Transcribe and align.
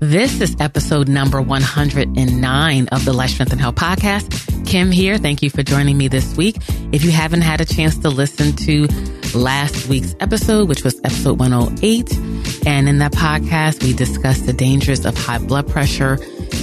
This 0.00 0.40
is 0.40 0.54
episode 0.60 1.08
number 1.08 1.42
109 1.42 2.88
of 2.88 3.04
the 3.04 3.12
Life 3.12 3.30
Strength 3.30 3.50
and 3.50 3.60
Health 3.60 3.74
podcast. 3.74 4.64
Kim 4.64 4.92
here. 4.92 5.18
Thank 5.18 5.42
you 5.42 5.50
for 5.50 5.64
joining 5.64 5.98
me 5.98 6.06
this 6.06 6.36
week. 6.36 6.56
If 6.92 7.02
you 7.02 7.10
haven't 7.10 7.40
had 7.40 7.60
a 7.60 7.64
chance 7.64 7.98
to 7.98 8.08
listen 8.08 8.54
to 8.58 8.86
last 9.34 9.88
week's 9.88 10.14
episode, 10.20 10.68
which 10.68 10.84
was 10.84 11.00
episode 11.02 11.40
108, 11.40 12.16
and 12.64 12.88
in 12.88 12.98
that 12.98 13.10
podcast, 13.10 13.82
we 13.82 13.92
discussed 13.92 14.46
the 14.46 14.52
dangers 14.52 15.04
of 15.04 15.16
high 15.16 15.38
blood 15.38 15.66
pressure 15.66 16.16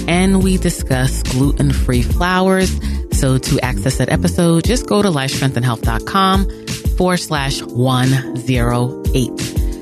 and 0.08 0.42
we 0.42 0.56
discuss 0.56 1.22
gluten 1.24 1.72
free 1.72 2.00
flours. 2.00 2.80
So 3.18 3.36
to 3.36 3.60
access 3.60 3.98
that 3.98 4.08
episode, 4.08 4.64
just 4.64 4.86
go 4.86 5.02
to 5.02 5.08
lifestrengthandhealth.com 5.08 6.66
forward 6.96 7.18
slash 7.18 7.60
108. 7.60 9.30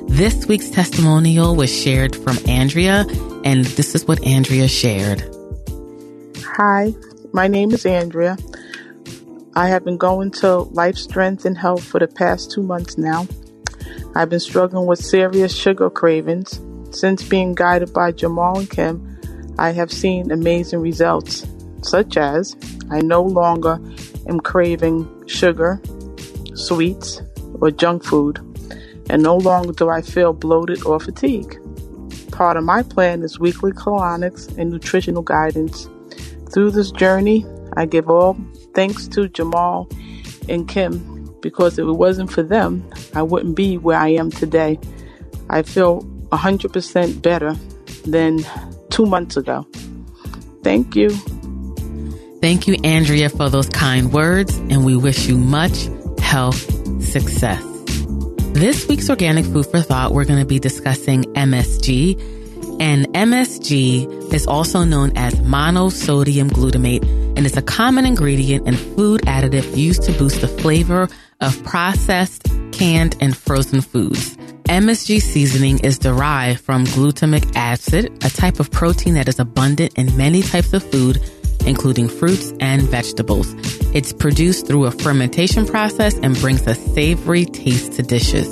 This 0.09 0.47
week's 0.47 0.71
testimonial 0.71 1.55
was 1.55 1.73
shared 1.73 2.17
from 2.17 2.37
Andrea, 2.49 3.05
and 3.45 3.67
this 3.67 3.95
is 3.95 4.09
what 4.09 4.25
Andrea 4.27 4.67
shared. 4.67 5.23
Hi, 6.57 6.95
my 7.33 7.47
name 7.47 7.73
is 7.73 7.85
Andrea. 7.85 8.37
I 9.55 9.69
have 9.69 9.85
been 9.85 9.99
going 9.99 10.31
to 10.33 10.61
Life 10.73 10.97
Strength 10.97 11.45
and 11.45 11.57
Health 11.57 11.85
for 11.85 12.01
the 12.01 12.09
past 12.09 12.51
two 12.51 12.63
months 12.63 12.97
now. 12.97 13.29
I've 14.17 14.31
been 14.31 14.41
struggling 14.41 14.87
with 14.87 14.99
serious 14.99 15.55
sugar 15.55 15.91
cravings. 15.91 16.61
Since 16.91 17.25
being 17.25 17.55
guided 17.55 17.93
by 17.93 18.13
Jamal 18.13 18.59
and 18.59 18.71
Kim, 18.71 19.19
I 19.59 19.73
have 19.73 19.93
seen 19.93 20.31
amazing 20.31 20.81
results, 20.81 21.47
such 21.83 22.17
as 22.17 22.57
I 22.91 23.01
no 23.01 23.23
longer 23.23 23.79
am 24.27 24.41
craving 24.41 25.29
sugar, 25.29 25.83
sweets, 26.55 27.21
or 27.61 27.71
junk 27.71 28.05
food, 28.05 28.39
and 29.11 29.23
no 29.23 29.37
longer 29.37 29.73
do 29.73 29.91
I 29.91 30.01
feel 30.01 30.33
bloated 30.33 30.85
or 30.87 30.99
fatigued. 30.99 31.59
Part 32.35 32.57
of 32.57 32.65
my 32.65 32.83
plan 32.83 33.23
is 33.23 33.39
weekly 33.39 33.71
colonics 33.71 34.49
and 34.59 34.71
nutritional 34.71 35.23
guidance. 35.23 35.89
Through 36.53 36.73
this 36.73 36.91
journey, 36.91 37.47
I 37.77 37.87
give 37.87 38.11
all 38.11 38.37
thanks 38.75 39.07
to 39.09 39.29
Jamal 39.29 39.89
and 40.49 40.67
Kim 40.67 41.33
because 41.41 41.79
if 41.79 41.87
it 41.87 41.93
wasn't 41.93 42.33
for 42.33 42.43
them, 42.43 42.85
I 43.15 43.23
wouldn't 43.23 43.55
be 43.55 43.79
where 43.79 43.99
I 43.99 44.09
am 44.09 44.33
today. 44.33 44.81
I 45.49 45.63
feel 45.63 46.03
100% 46.33 47.23
better 47.23 47.55
than 48.05 48.41
two 48.91 49.07
months 49.07 49.37
ago. 49.37 49.65
Thank 50.65 50.97
you. 50.97 51.11
Thank 52.41 52.67
you, 52.67 52.77
Andrea, 52.83 53.29
for 53.29 53.49
those 53.49 53.69
kind 53.69 54.13
words, 54.13 54.57
and 54.57 54.85
we 54.85 54.97
wish 54.97 55.29
you 55.29 55.39
much 55.39 55.89
health 56.19 56.59
success. 57.01 57.74
This 58.55 58.87
week's 58.87 59.11
Organic 59.11 59.45
Food 59.47 59.67
for 59.67 59.81
Thought, 59.81 60.13
we're 60.13 60.25
going 60.25 60.39
to 60.39 60.47
be 60.47 60.61
discussing 60.61 61.25
MSG. 61.35 62.81
And 62.81 63.07
MSG 63.09 64.33
is 64.33 64.47
also 64.47 64.85
known 64.85 65.11
as 65.17 65.35
monosodium 65.41 66.51
glutamate 66.51 67.03
and 67.37 67.47
it's 67.47 67.57
a 67.57 67.63
common 67.63 68.07
ingredient 68.07 68.69
and 68.69 68.79
food 68.79 69.23
additive 69.23 69.77
used 69.77 70.05
to 70.05 70.13
boost 70.13 70.41
the 70.41 70.47
flavor 70.47 71.09
of 71.41 71.65
processed, 71.65 72.45
canned, 72.71 73.17
and 73.21 73.37
frozen 73.37 73.81
foods. 73.81 74.37
MSG 74.69 75.21
seasoning 75.21 75.81
is 75.81 75.99
derived 75.99 76.61
from 76.61 76.85
glutamic 76.85 77.57
acid, 77.57 78.07
a 78.25 78.31
type 78.31 78.61
of 78.61 78.71
protein 78.71 79.15
that 79.15 79.27
is 79.27 79.41
abundant 79.41 79.95
in 79.99 80.17
many 80.17 80.43
types 80.43 80.73
of 80.73 80.89
food, 80.93 81.21
including 81.67 82.09
fruits 82.09 82.53
and 82.61 82.83
vegetables. 82.83 83.55
It's 83.95 84.13
produced 84.13 84.67
through 84.67 84.87
a 84.87 84.91
fermentation 84.91 85.67
process 85.67 86.17
and 86.19 86.39
brings 86.41 86.67
a 86.67 86.75
savory 86.75 87.45
taste 87.45 87.93
to 87.95 88.03
dishes. 88.03 88.49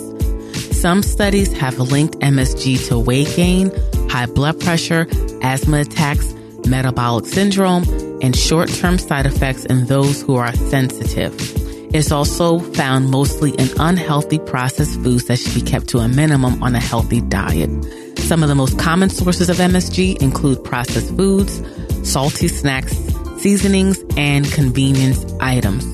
Some 0.81 1.03
studies 1.03 1.53
have 1.53 1.79
linked 1.79 2.19
MSG 2.19 2.89
to 2.89 2.99
weight 2.99 3.33
gain, 3.37 3.71
high 4.09 4.27
blood 4.27 4.61
pressure, 4.61 5.07
asthma 5.43 5.81
attacks, 5.81 6.35
metabolic 6.67 7.27
syndrome, 7.27 7.85
and 8.23 8.37
short-term 8.37 8.99
side 8.99 9.27
effects 9.27 9.65
in 9.65 9.87
those 9.87 10.23
who 10.23 10.37
are 10.37 10.53
sensitive. 10.55 11.35
It's 11.95 12.11
also 12.11 12.59
found 12.59 13.11
mostly 13.11 13.51
in 13.51 13.69
unhealthy 13.79 14.39
processed 14.39 14.99
foods 15.03 15.27
that 15.27 15.39
should 15.39 15.55
be 15.55 15.61
kept 15.61 15.89
to 15.89 15.99
a 15.99 16.09
minimum 16.09 16.63
on 16.63 16.75
a 16.75 16.81
healthy 16.81 17.21
diet. 17.21 17.71
Some 18.19 18.43
of 18.43 18.49
the 18.49 18.55
most 18.55 18.79
common 18.79 19.11
sources 19.11 19.51
of 19.51 19.57
MSG 19.59 20.23
include 20.23 20.65
processed 20.65 21.15
foods, 21.17 21.63
salty 22.03 22.49
snacks, 22.49 22.97
seasonings, 23.43 24.03
and 24.17 24.47
convenience 24.53 25.25
items. 25.41 25.85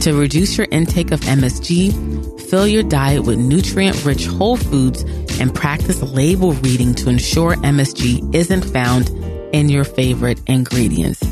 To 0.00 0.18
reduce 0.18 0.58
your 0.58 0.66
intake 0.70 1.12
of 1.12 1.20
MSG, 1.20 2.40
fill 2.50 2.66
your 2.66 2.82
diet 2.82 3.24
with 3.24 3.38
nutrient 3.38 4.04
rich 4.04 4.26
whole 4.26 4.56
foods 4.56 5.02
and 5.40 5.54
practice 5.54 6.02
label 6.02 6.52
reading 6.54 6.94
to 6.96 7.08
ensure 7.08 7.54
MSG 7.54 8.34
isn't 8.34 8.62
found 8.62 9.10
in 9.54 9.68
your 9.68 9.84
favorite 9.84 10.40
ingredients. 10.46 11.22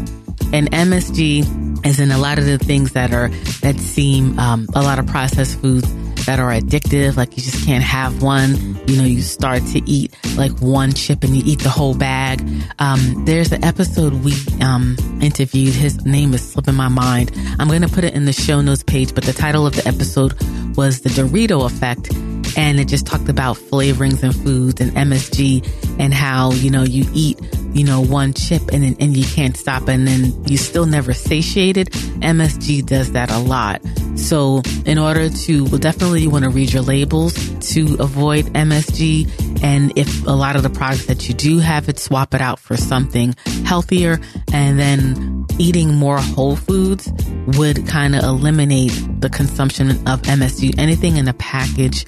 And 0.52 0.70
MSG 0.70 1.84
is 1.84 1.98
in 1.98 2.10
a 2.12 2.18
lot 2.18 2.38
of 2.38 2.46
the 2.46 2.58
things 2.58 2.92
that 2.92 3.12
are 3.12 3.28
that 3.62 3.76
seem 3.78 4.38
um, 4.38 4.66
a 4.74 4.82
lot 4.82 4.98
of 4.98 5.06
processed 5.06 5.58
foods 5.60 5.92
that 6.26 6.38
are 6.38 6.50
addictive. 6.50 7.16
Like 7.16 7.36
you 7.36 7.42
just 7.42 7.64
can't 7.64 7.82
have 7.82 8.22
one. 8.22 8.78
You 8.86 8.96
know, 8.96 9.04
you 9.04 9.22
start 9.22 9.64
to 9.66 9.82
eat 9.88 10.14
like 10.36 10.52
one 10.60 10.92
chip 10.92 11.24
and 11.24 11.36
you 11.36 11.42
eat 11.46 11.60
the 11.60 11.70
whole 11.70 11.94
bag. 11.96 12.46
Um, 12.78 13.24
there's 13.24 13.52
an 13.52 13.64
episode 13.64 14.12
we 14.24 14.34
um, 14.60 14.96
interviewed. 15.22 15.74
His 15.74 16.04
name 16.04 16.34
is 16.34 16.52
slipping 16.52 16.74
my 16.74 16.88
mind. 16.88 17.32
I'm 17.58 17.68
going 17.68 17.82
to 17.82 17.88
put 17.88 18.04
it 18.04 18.14
in 18.14 18.26
the 18.26 18.32
show 18.32 18.60
notes 18.60 18.82
page, 18.82 19.14
but 19.14 19.24
the 19.24 19.32
title 19.32 19.66
of 19.66 19.74
the 19.74 19.86
episode 19.88 20.34
was 20.76 21.00
the 21.00 21.10
Dorito 21.10 21.64
effect. 21.64 22.12
And 22.58 22.80
it 22.80 22.88
just 22.88 23.06
talked 23.06 23.28
about 23.28 23.56
flavorings 23.56 24.22
and 24.22 24.34
foods 24.34 24.80
and 24.80 24.90
MSG 24.92 25.98
and 25.98 26.14
how, 26.14 26.52
you 26.52 26.70
know, 26.70 26.84
you 26.84 27.04
eat 27.12 27.38
you 27.72 27.84
know, 27.84 28.00
one 28.00 28.32
chip 28.32 28.62
and 28.72 28.82
then, 28.82 28.96
and 29.00 29.14
you 29.14 29.26
can't 29.26 29.54
stop 29.54 29.86
and 29.86 30.08
then 30.08 30.32
you 30.46 30.56
still 30.56 30.86
never 30.86 31.12
satiated. 31.12 31.88
MSG 31.90 32.86
does 32.86 33.12
that 33.12 33.30
a 33.30 33.38
lot. 33.38 33.82
So 34.16 34.62
in 34.84 34.98
order 34.98 35.28
to, 35.28 35.64
well, 35.64 35.78
definitely 35.78 36.26
want 36.26 36.44
to 36.44 36.50
read 36.50 36.72
your 36.72 36.82
labels 36.82 37.34
to 37.72 37.96
avoid 38.00 38.46
MSG. 38.46 39.62
And 39.62 39.96
if 39.96 40.26
a 40.26 40.30
lot 40.30 40.56
of 40.56 40.62
the 40.62 40.70
products 40.70 41.06
that 41.06 41.28
you 41.28 41.34
do 41.34 41.58
have 41.58 41.88
it, 41.88 41.98
swap 41.98 42.34
it 42.34 42.40
out 42.40 42.58
for 42.58 42.76
something 42.76 43.34
healthier. 43.64 44.20
And 44.52 44.78
then 44.78 45.46
eating 45.58 45.94
more 45.94 46.18
whole 46.18 46.56
foods 46.56 47.12
would 47.58 47.86
kind 47.86 48.14
of 48.14 48.24
eliminate 48.24 48.92
the 49.20 49.28
consumption 49.28 49.90
of 50.08 50.22
MSG. 50.22 50.78
Anything 50.78 51.16
in 51.16 51.28
a 51.28 51.34
package 51.34 52.06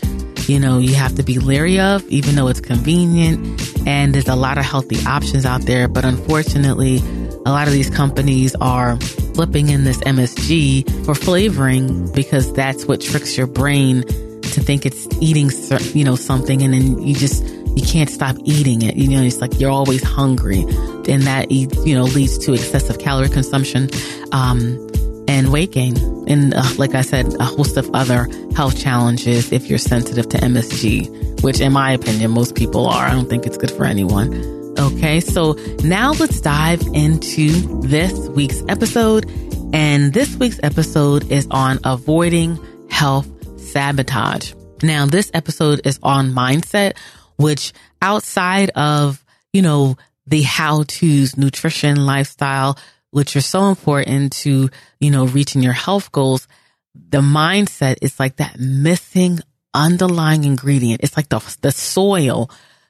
you 0.48 0.58
know, 0.58 0.78
you 0.78 0.94
have 0.94 1.14
to 1.16 1.22
be 1.22 1.38
leery 1.38 1.78
of, 1.78 2.02
even 2.08 2.34
though 2.34 2.48
it's 2.48 2.60
convenient 2.60 3.86
and 3.86 4.14
there's 4.14 4.28
a 4.28 4.34
lot 4.34 4.56
of 4.56 4.64
healthy 4.64 4.96
options 5.06 5.44
out 5.44 5.62
there. 5.62 5.88
But 5.88 6.06
unfortunately, 6.06 7.02
a 7.44 7.50
lot 7.50 7.66
of 7.66 7.74
these 7.74 7.90
companies 7.90 8.54
are 8.56 8.98
flipping 9.38 9.68
in 9.68 9.84
this 9.84 9.98
MSG 9.98 11.06
for 11.06 11.14
flavoring 11.14 12.10
because 12.10 12.52
that's 12.54 12.86
what 12.86 13.00
tricks 13.00 13.36
your 13.36 13.46
brain 13.46 14.02
to 14.02 14.60
think 14.60 14.84
it's 14.84 15.06
eating, 15.20 15.48
you 15.94 16.02
know, 16.02 16.16
something 16.16 16.60
and 16.60 16.74
then 16.74 17.00
you 17.00 17.14
just, 17.14 17.44
you 17.76 17.86
can't 17.86 18.10
stop 18.10 18.34
eating 18.42 18.82
it. 18.82 18.96
You 18.96 19.06
know, 19.06 19.22
it's 19.22 19.40
like 19.40 19.60
you're 19.60 19.70
always 19.70 20.02
hungry 20.02 20.62
and 20.62 21.22
that, 21.22 21.52
you 21.52 21.94
know, 21.94 22.02
leads 22.02 22.36
to 22.38 22.52
excessive 22.52 22.98
calorie 22.98 23.28
consumption. 23.28 23.88
Um, 24.32 24.84
and 25.28 25.52
weight 25.52 25.70
gain. 25.70 25.96
And 26.26 26.52
uh, 26.54 26.64
like 26.76 26.96
I 26.96 27.02
said, 27.02 27.32
a 27.38 27.44
host 27.44 27.76
of 27.76 27.88
other 27.94 28.26
health 28.56 28.76
challenges 28.76 29.52
if 29.52 29.68
you're 29.68 29.78
sensitive 29.78 30.28
to 30.30 30.38
MSG, 30.38 31.44
which 31.44 31.60
in 31.60 31.72
my 31.72 31.92
opinion, 31.92 32.32
most 32.32 32.56
people 32.56 32.88
are. 32.88 33.06
I 33.06 33.10
don't 33.10 33.28
think 33.28 33.46
it's 33.46 33.58
good 33.58 33.70
for 33.70 33.84
anyone. 33.84 34.57
Okay, 34.78 35.18
so 35.18 35.54
now 35.82 36.12
let's 36.12 36.40
dive 36.40 36.80
into 36.94 37.50
this 37.80 38.12
week's 38.28 38.62
episode. 38.68 39.28
And 39.72 40.14
this 40.14 40.36
week's 40.36 40.60
episode 40.62 41.32
is 41.32 41.48
on 41.50 41.80
avoiding 41.82 42.60
health 42.88 43.28
sabotage. 43.60 44.54
Now, 44.80 45.06
this 45.06 45.32
episode 45.34 45.80
is 45.84 45.98
on 46.00 46.30
mindset, 46.30 46.96
which 47.38 47.72
outside 48.00 48.70
of, 48.70 49.24
you 49.52 49.62
know, 49.62 49.96
the 50.28 50.42
how 50.42 50.84
to's, 50.84 51.36
nutrition, 51.36 52.06
lifestyle, 52.06 52.78
which 53.10 53.34
are 53.34 53.40
so 53.40 53.70
important 53.70 54.32
to, 54.44 54.70
you 55.00 55.10
know, 55.10 55.26
reaching 55.26 55.60
your 55.60 55.72
health 55.72 56.12
goals, 56.12 56.46
the 56.94 57.20
mindset 57.20 57.96
is 58.00 58.20
like 58.20 58.36
that 58.36 58.60
missing 58.60 59.40
underlying 59.74 60.44
ingredient. 60.44 61.00
It's 61.02 61.16
like 61.16 61.28
the, 61.28 61.40
the 61.62 61.72
soil, 61.72 62.48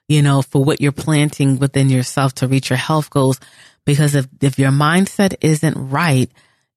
you 0.09 0.23
know, 0.23 0.43
for 0.43 0.65
what 0.65 0.81
you're 0.81 0.93
planting 0.93 1.59
within 1.59 1.91
yourself 1.91 2.35
to 2.37 2.49
reach 2.49 2.71
your 2.71 2.79
health 2.79 3.11
goals. 3.11 3.39
Because 3.85 4.15
if, 4.15 4.27
if 4.41 4.59
your 4.59 4.71
mindset 4.71 5.35
isn't 5.41 5.77
right, 5.77 6.31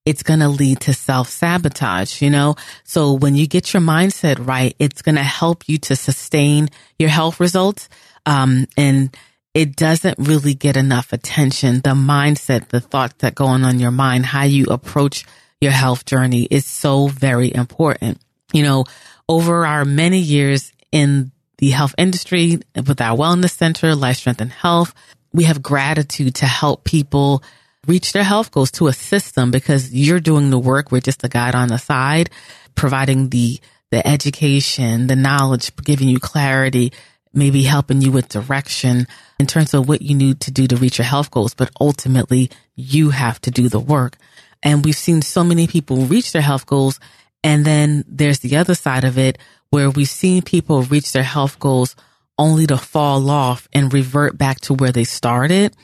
it's 0.06 0.24
going 0.24 0.40
to 0.40 0.50
lead 0.50 0.80
to 0.82 0.94
self 0.94 1.30
sabotage, 1.30 2.22
you 2.22 2.30
know? 2.30 2.56
So 2.84 3.14
when 3.14 3.36
you 3.36 3.48
get 3.48 3.74
your 3.74 3.82
mindset 3.82 4.46
right, 4.46 4.76
it's 4.80 5.02
going 5.02 5.16
to 5.16 5.24
help 5.24 5.68
you 5.68 5.78
to 5.80 5.96
sustain 5.96 6.70
your 6.98 7.10
health 7.10 7.40
results. 7.40 7.88
Um, 8.26 8.68
and 8.78 9.16
it 9.54 9.76
doesn't 9.76 10.18
really 10.18 10.54
get 10.54 10.78
enough 10.78 11.14
attention. 11.14 11.82
The 11.82 11.92
mindset, 11.92 12.70
the 12.70 12.80
thoughts 12.80 13.16
that 13.20 13.36
go 13.36 13.46
on 13.46 13.64
in 13.66 13.80
your 13.80 13.92
mind, 13.92 14.26
how 14.26 14.44
you 14.44 14.66
approach 14.66 15.26
your 15.60 15.72
health 15.72 16.06
journey 16.06 16.48
is 16.50 16.66
so 16.66 17.08
very 17.08 17.54
important. 17.54 18.20
You 18.54 18.64
know, 18.64 18.86
over 19.30 19.66
our 19.66 19.86
many 19.86 20.20
years 20.20 20.72
in 20.92 21.32
the 21.62 21.70
health 21.70 21.94
industry 21.98 22.60
with 22.76 23.00
our 23.00 23.16
wellness 23.16 23.52
center, 23.52 23.96
Life 23.96 24.18
Strength 24.18 24.42
and 24.42 24.52
Health. 24.52 24.94
We 25.32 25.44
have 25.46 25.62
gratitude 25.62 26.36
to 26.36 26.48
help 26.48 26.84
people 26.84 27.44
reach 27.86 28.14
their 28.14 28.24
health 28.24 28.52
goals 28.52 28.72
to 28.72 28.88
assist 28.88 29.36
them 29.36 29.52
because 29.52 29.94
you're 29.94 30.20
doing 30.20 30.50
the 30.50 30.58
work. 30.58 30.92
We're 30.92 31.02
just 31.02 31.24
a 31.24 31.30
guide 31.30 31.54
on 31.54 31.70
the 31.70 31.78
side, 31.78 32.32
providing 32.74 33.30
the, 33.30 33.60
the 33.92 34.06
education, 34.06 35.06
the 35.06 35.16
knowledge, 35.16 35.72
giving 35.76 36.10
you 36.10 36.20
clarity, 36.20 36.94
maybe 37.32 37.62
helping 37.62 38.02
you 38.02 38.12
with 38.12 38.28
direction 38.28 39.06
in 39.40 39.46
terms 39.46 39.76
of 39.76 39.88
what 39.88 40.02
you 40.02 40.16
need 40.16 40.40
to 40.42 40.52
do 40.52 40.66
to 40.66 40.76
reach 40.76 40.98
your 40.98 41.06
health 41.06 41.30
goals. 41.30 41.54
But 41.54 41.70
ultimately 41.80 42.50
you 42.76 43.12
have 43.12 43.40
to 43.42 43.52
do 43.52 43.70
the 43.70 43.80
work. 43.80 44.18
And 44.64 44.84
we've 44.84 44.96
seen 44.96 45.22
so 45.22 45.44
many 45.44 45.68
people 45.68 46.06
reach 46.06 46.32
their 46.32 46.42
health 46.42 46.66
goals. 46.66 47.00
And 47.44 47.66
then 47.66 48.04
there's 48.08 48.40
the 48.40 48.58
other 48.58 48.76
side 48.76 49.04
of 49.04 49.18
it 49.18 49.38
where 49.70 49.90
we've 49.90 50.08
seen 50.08 50.42
people 50.42 50.84
reach 50.84 51.12
their 51.12 51.24
health 51.24 51.60
goals 51.60 51.96
only 52.38 52.68
to 52.68 52.78
fall 52.78 53.30
off 53.30 53.68
and 53.74 53.94
revert 53.94 54.38
back 54.38 54.60
to 54.62 54.74
where 54.74 54.92
they 54.92 55.04
started. 55.04 55.76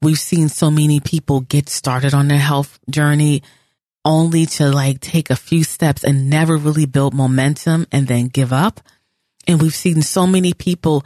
We've 0.00 0.18
seen 0.18 0.48
so 0.48 0.70
many 0.70 1.00
people 1.00 1.40
get 1.40 1.68
started 1.68 2.14
on 2.14 2.28
their 2.28 2.38
health 2.38 2.78
journey 2.90 3.42
only 4.04 4.46
to 4.46 4.70
like 4.70 5.00
take 5.00 5.30
a 5.30 5.36
few 5.36 5.64
steps 5.64 6.04
and 6.04 6.28
never 6.28 6.56
really 6.56 6.86
build 6.86 7.14
momentum 7.14 7.86
and 7.90 8.06
then 8.06 8.28
give 8.28 8.52
up. 8.52 8.80
And 9.46 9.60
we've 9.60 9.74
seen 9.74 10.02
so 10.02 10.26
many 10.26 10.52
people 10.52 11.04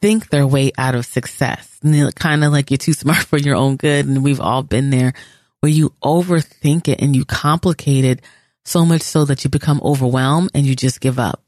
think 0.00 0.28
their 0.28 0.46
way 0.46 0.70
out 0.76 0.94
of 0.94 1.06
success. 1.06 1.78
Kind 2.14 2.44
of 2.44 2.52
like 2.52 2.70
you're 2.70 2.78
too 2.78 2.92
smart 2.92 3.18
for 3.24 3.38
your 3.38 3.56
own 3.56 3.76
good. 3.76 4.06
And 4.06 4.22
we've 4.22 4.40
all 4.40 4.62
been 4.62 4.90
there 4.90 5.14
where 5.60 5.72
you 5.72 5.94
overthink 6.02 6.88
it 6.88 7.00
and 7.00 7.16
you 7.16 7.24
complicate 7.24 8.04
it 8.04 8.20
so 8.66 8.84
much 8.84 9.02
so 9.02 9.24
that 9.24 9.44
you 9.44 9.50
become 9.50 9.80
overwhelmed 9.82 10.50
and 10.52 10.66
you 10.66 10.74
just 10.74 11.00
give 11.00 11.18
up. 11.18 11.42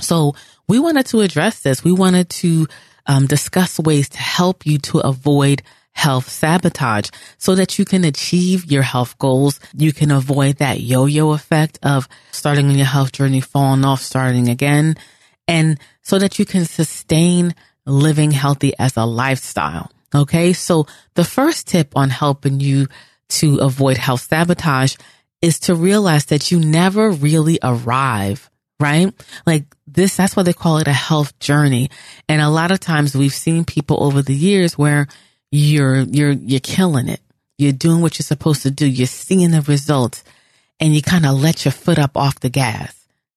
So 0.00 0.34
we 0.68 0.78
wanted 0.78 1.06
to 1.06 1.20
address 1.20 1.60
this. 1.60 1.84
We 1.84 1.92
wanted 1.92 2.30
to 2.30 2.68
um, 3.06 3.26
discuss 3.26 3.78
ways 3.78 4.08
to 4.10 4.18
help 4.18 4.64
you 4.64 4.78
to 4.78 5.00
avoid 5.00 5.62
health 5.92 6.28
sabotage 6.28 7.10
so 7.36 7.56
that 7.56 7.78
you 7.78 7.84
can 7.84 8.04
achieve 8.04 8.70
your 8.70 8.82
health 8.82 9.18
goals. 9.18 9.58
You 9.76 9.92
can 9.92 10.12
avoid 10.12 10.58
that 10.58 10.80
yo-yo 10.80 11.32
effect 11.32 11.80
of 11.82 12.08
starting 12.30 12.68
on 12.68 12.76
your 12.76 12.86
health 12.86 13.10
journey, 13.10 13.40
falling 13.40 13.84
off, 13.84 14.00
starting 14.00 14.48
again. 14.48 14.94
And 15.48 15.80
so 16.02 16.18
that 16.20 16.38
you 16.38 16.46
can 16.46 16.64
sustain 16.64 17.54
living 17.84 18.30
healthy 18.30 18.72
as 18.78 18.96
a 18.96 19.04
lifestyle. 19.04 19.90
Okay. 20.14 20.52
So 20.52 20.86
the 21.14 21.24
first 21.24 21.66
tip 21.66 21.96
on 21.96 22.08
helping 22.08 22.60
you 22.60 22.86
to 23.30 23.58
avoid 23.58 23.96
health 23.96 24.22
sabotage 24.22 24.96
is 25.42 25.60
to 25.60 25.74
realize 25.74 26.26
that 26.26 26.50
you 26.50 26.58
never 26.58 27.10
really 27.10 27.58
arrive 27.62 28.50
right? 28.80 29.12
Like 29.46 29.64
this, 29.86 30.16
that's 30.16 30.34
why 30.34 30.42
they 30.42 30.54
call 30.54 30.78
it 30.78 30.88
a 30.88 30.92
health 30.92 31.38
journey. 31.38 31.90
And 32.28 32.40
a 32.40 32.48
lot 32.48 32.72
of 32.72 32.80
times 32.80 33.14
we've 33.14 33.34
seen 33.34 33.64
people 33.64 34.02
over 34.02 34.22
the 34.22 34.34
years 34.34 34.76
where 34.76 35.06
you're, 35.52 36.00
you're, 36.00 36.32
you're 36.32 36.60
killing 36.60 37.08
it. 37.08 37.20
You're 37.58 37.72
doing 37.72 38.00
what 38.00 38.18
you're 38.18 38.24
supposed 38.24 38.62
to 38.62 38.70
do. 38.70 38.86
You're 38.86 39.06
seeing 39.06 39.50
the 39.50 39.60
results 39.60 40.24
and 40.80 40.94
you 40.94 41.02
kind 41.02 41.26
of 41.26 41.38
let 41.38 41.64
your 41.66 41.72
foot 41.72 41.98
up 41.98 42.16
off 42.16 42.40
the 42.40 42.48
gas. 42.48 42.96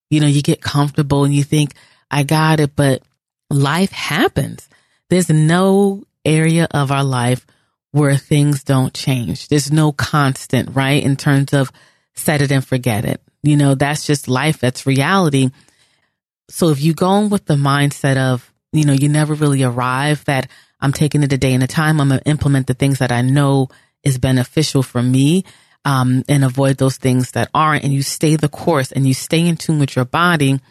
You 0.09 0.21
know, 0.21 0.27
you 0.27 0.41
get 0.41 0.61
comfortable 0.61 1.25
and 1.25 1.33
you 1.33 1.43
think, 1.43 1.73
I 2.09 2.23
got 2.23 2.61
it, 2.61 2.75
but 2.75 3.03
life 3.49 3.91
happens. 3.91 4.69
There's 5.09 5.29
no 5.29 6.03
area 6.23 6.67
of 6.71 6.91
our 6.91 7.03
life 7.03 7.45
where 7.91 8.15
things 8.15 8.63
don't 8.63 8.93
change. 8.93 9.49
There's 9.49 9.71
no 9.71 9.91
constant, 9.91 10.73
right? 10.73 11.03
In 11.03 11.17
terms 11.17 11.53
of 11.53 11.69
set 12.15 12.41
it 12.41 12.51
and 12.51 12.65
forget 12.65 13.05
it. 13.05 13.21
You 13.41 13.57
know, 13.57 13.75
that's 13.75 14.05
just 14.05 14.27
life. 14.27 14.59
That's 14.59 14.85
reality. 14.85 15.49
So 16.49 16.69
if 16.69 16.81
you 16.81 16.93
go 16.93 17.07
on 17.07 17.29
with 17.29 17.45
the 17.45 17.55
mindset 17.55 18.17
of, 18.17 18.51
you 18.71 18.85
know, 18.85 18.93
you 18.93 19.09
never 19.09 19.33
really 19.33 19.63
arrive 19.63 20.23
that 20.25 20.49
I'm 20.79 20.93
taking 20.93 21.23
it 21.23 21.33
a 21.33 21.37
day 21.37 21.53
at 21.53 21.63
a 21.63 21.67
time. 21.67 21.99
I'm 21.99 22.09
going 22.09 22.19
to 22.19 22.29
implement 22.29 22.67
the 22.67 22.73
things 22.73 22.99
that 22.99 23.11
I 23.11 23.21
know 23.21 23.69
is 24.03 24.17
beneficial 24.17 24.83
for 24.83 25.01
me. 25.01 25.43
Um, 25.85 26.23
and 26.29 26.45
avoid 26.45 26.77
those 26.77 26.95
things 26.95 27.31
that 27.31 27.49
aren't. 27.53 27.83
And 27.83 27.91
you 27.91 28.03
stay 28.03 28.37
the 28.37 28.47
course 28.47 28.93
and 28.93 29.05
you 29.05 29.13
stay 29.13 29.45
in 29.45 29.57
tune 29.57 29.79
with 29.79 29.97
your 29.97 30.05
body. 30.05 30.61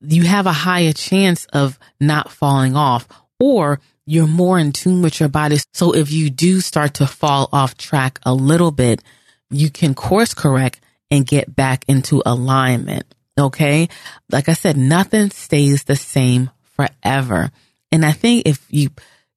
You 0.00 0.22
have 0.24 0.46
a 0.46 0.52
higher 0.52 0.92
chance 0.92 1.44
of 1.52 1.78
not 2.00 2.28
falling 2.32 2.74
off 2.74 3.06
or 3.38 3.78
you're 4.04 4.26
more 4.26 4.58
in 4.58 4.72
tune 4.72 5.00
with 5.00 5.20
your 5.20 5.28
body. 5.28 5.58
So 5.72 5.94
if 5.94 6.10
you 6.10 6.28
do 6.28 6.60
start 6.60 6.94
to 6.94 7.06
fall 7.06 7.48
off 7.52 7.76
track 7.76 8.18
a 8.24 8.34
little 8.34 8.72
bit, 8.72 9.02
you 9.52 9.70
can 9.70 9.94
course 9.94 10.34
correct 10.34 10.80
and 11.10 11.26
get 11.26 11.54
back 11.54 11.84
into 11.88 12.22
alignment. 12.24 13.04
Okay. 13.38 13.88
Like 14.30 14.48
I 14.48 14.54
said, 14.54 14.76
nothing 14.76 15.30
stays 15.30 15.84
the 15.84 15.96
same 15.96 16.50
forever. 16.76 17.50
And 17.90 18.04
I 18.04 18.12
think 18.12 18.46
if 18.46 18.66
you, 18.70 18.90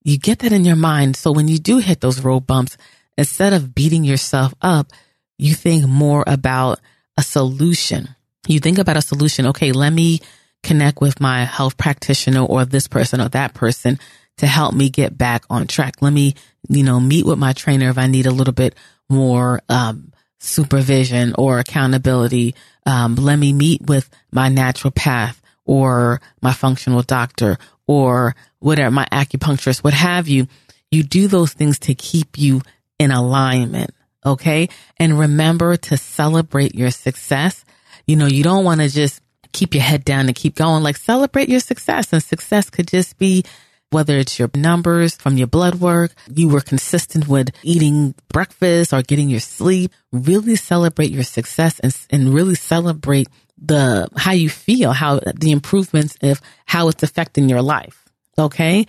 you 0.04 0.18
get 0.18 0.40
that 0.40 0.54
in 0.54 0.66
your 0.66 0.76
mind. 0.76 1.16
So 1.16 1.32
when 1.32 1.48
you 1.48 1.58
do 1.58 1.78
hit 1.78 2.02
those 2.02 2.22
road 2.22 2.48
bumps, 2.48 2.78
instead 3.18 3.54
of 3.54 3.76
beating 3.76 4.04
yourself 4.04 4.54
up, 4.62 4.92
you 5.38 5.54
think 5.54 5.86
more 5.86 6.24
about 6.28 6.80
a 7.18 7.22
solution. 7.22 8.16
You 8.48 8.60
think 8.60 8.78
about 8.78 8.98
a 8.98 9.02
solution. 9.02 9.48
Okay. 9.48 9.72
Let 9.72 9.92
me 9.92 10.22
connect 10.64 11.02
with 11.02 11.20
my 11.20 11.44
health 11.44 11.78
practitioner 11.78 12.42
or 12.42 12.66
this 12.66 12.88
person 12.88 13.22
or 13.22 13.30
that 13.30 13.54
person 13.54 14.00
to 14.38 14.48
help 14.48 14.74
me 14.74 14.90
get 14.90 15.18
back 15.18 15.44
on 15.50 15.68
track. 15.68 15.96
Let 16.02 16.12
me, 16.12 16.36
you 16.70 16.84
know, 16.84 17.00
meet 17.00 17.26
with 17.26 17.38
my 17.38 17.54
trainer 17.54 17.90
if 17.90 17.98
I 17.98 18.08
need 18.08 18.26
a 18.26 18.32
little 18.32 18.54
bit 18.54 18.76
more, 19.10 19.62
um, 19.70 20.12
supervision 20.40 21.34
or 21.38 21.60
accountability. 21.60 22.56
Um, 22.86 23.16
let 23.16 23.38
me 23.38 23.52
meet 23.52 23.82
with 23.82 24.10
my 24.32 24.50
naturopath 24.50 25.40
or 25.66 26.22
my 26.42 26.54
functional 26.54 27.02
doctor 27.02 27.58
or 27.88 28.36
whatever, 28.60 28.92
my 28.92 29.08
acupuncturist, 29.12 29.84
what 29.84 29.94
have 29.94 30.28
you. 30.28 30.48
You 30.92 31.04
do 31.04 31.28
those 31.28 31.54
things 31.54 31.80
to 31.80 31.96
keep 31.96 32.38
you 32.38 32.62
in 33.00 33.12
alignment. 33.12 33.94
Okay. 34.26 34.70
And 34.98 35.20
remember 35.20 35.78
to 35.78 35.98
celebrate 35.98 36.76
your 36.76 36.92
success. 36.92 37.66
You 38.08 38.16
know, 38.16 38.28
you 38.28 38.44
don't 38.44 38.64
want 38.64 38.82
to 38.82 38.90
just 38.90 39.22
keep 39.52 39.74
your 39.74 39.84
head 39.84 40.04
down 40.04 40.28
and 40.28 40.36
keep 40.36 40.56
going. 40.56 40.84
Like 40.84 40.98
celebrate 40.98 41.50
your 41.50 41.60
success 41.60 42.12
and 42.14 42.24
success 42.24 42.70
could 42.70 42.88
just 42.88 43.18
be 43.18 43.44
whether 43.92 44.18
it's 44.18 44.38
your 44.40 44.50
numbers 44.56 45.16
from 45.16 45.38
your 45.38 45.48
blood 45.48 45.76
work, 45.76 46.14
you 46.34 46.50
were 46.50 46.62
consistent 46.62 47.28
with 47.28 47.50
eating 47.64 48.16
breakfast 48.30 48.94
or 48.94 49.02
getting 49.02 49.30
your 49.30 49.40
sleep, 49.40 49.92
really 50.12 50.56
celebrate 50.56 51.12
your 51.12 51.24
success 51.24 51.80
and, 51.80 51.96
and 52.10 52.34
really 52.34 52.56
celebrate 52.56 53.28
the, 53.58 54.08
how 54.18 54.32
you 54.32 54.50
feel, 54.50 54.92
how 54.92 55.20
the 55.20 55.52
improvements 55.52 56.18
of 56.22 56.42
how 56.66 56.90
it's 56.90 57.04
affecting 57.04 57.48
your 57.48 57.62
life. 57.62 58.04
Okay. 58.38 58.86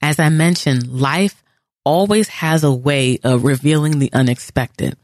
As 0.00 0.18
I 0.18 0.28
mentioned, 0.28 0.88
life 0.88 1.42
always 1.84 2.28
has 2.28 2.64
a 2.64 2.72
way 2.72 3.18
of 3.22 3.44
revealing 3.44 3.98
the 3.98 4.12
unexpected. 4.12 4.96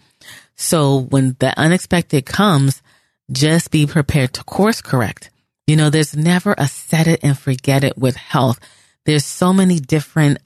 So 0.57 0.99
when 0.99 1.37
the 1.39 1.59
unexpected 1.59 2.27
comes, 2.27 2.83
just 3.31 3.71
be 3.71 3.87
prepared 3.87 4.33
to 4.35 4.45
course 4.45 4.81
correct. 4.81 5.31
You 5.67 5.77
know, 5.77 5.91
there's 5.91 6.17
never 6.17 6.55
a 6.59 6.67
set 6.67 7.07
it 7.07 7.21
and 7.23 7.39
forget 7.39 7.85
it 7.85 7.97
with 7.97 8.17
health 8.17 8.59
there's 9.05 9.25
so 9.25 9.53
many 9.53 9.79
different 9.79 10.39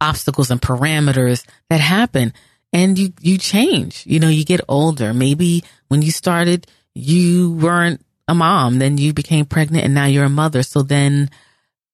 obstacles 0.00 0.50
and 0.50 0.60
parameters 0.60 1.44
that 1.68 1.80
happen 1.80 2.32
and 2.72 2.98
you, 2.98 3.12
you 3.20 3.36
change, 3.38 4.04
you 4.06 4.20
know, 4.20 4.28
you 4.28 4.44
get 4.44 4.60
older. 4.68 5.12
Maybe 5.12 5.64
when 5.88 6.02
you 6.02 6.12
started, 6.12 6.66
you 6.94 7.52
weren't 7.52 8.04
a 8.28 8.34
mom, 8.34 8.78
then 8.78 8.96
you 8.96 9.12
became 9.12 9.44
pregnant 9.44 9.84
and 9.84 9.94
now 9.94 10.06
you're 10.06 10.24
a 10.24 10.30
mother. 10.30 10.62
So 10.62 10.82
then 10.82 11.30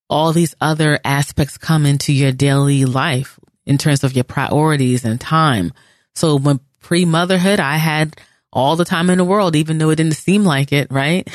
all 0.08 0.32
these 0.32 0.54
other 0.60 0.98
aspects 1.04 1.58
come 1.58 1.86
into 1.86 2.12
your 2.12 2.32
daily 2.32 2.84
life 2.84 3.38
in 3.64 3.78
terms 3.78 4.04
of 4.04 4.14
your 4.14 4.24
priorities 4.24 5.04
and 5.04 5.20
time. 5.20 5.72
So 6.14 6.38
when 6.38 6.60
pre 6.80 7.04
motherhood, 7.04 7.58
I 7.58 7.76
had 7.76 8.16
all 8.52 8.76
the 8.76 8.84
time 8.84 9.10
in 9.10 9.18
the 9.18 9.24
world, 9.24 9.56
even 9.56 9.78
though 9.78 9.90
it 9.90 9.96
didn't 9.96 10.14
seem 10.14 10.44
like 10.44 10.72
it, 10.72 10.90
right? 10.90 11.26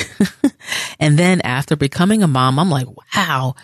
and 0.99 1.19
then 1.19 1.41
after 1.41 1.75
becoming 1.75 2.23
a 2.23 2.27
mom, 2.27 2.57
I'm 2.57 2.69
like, 2.69 2.87
wow, 3.15 3.55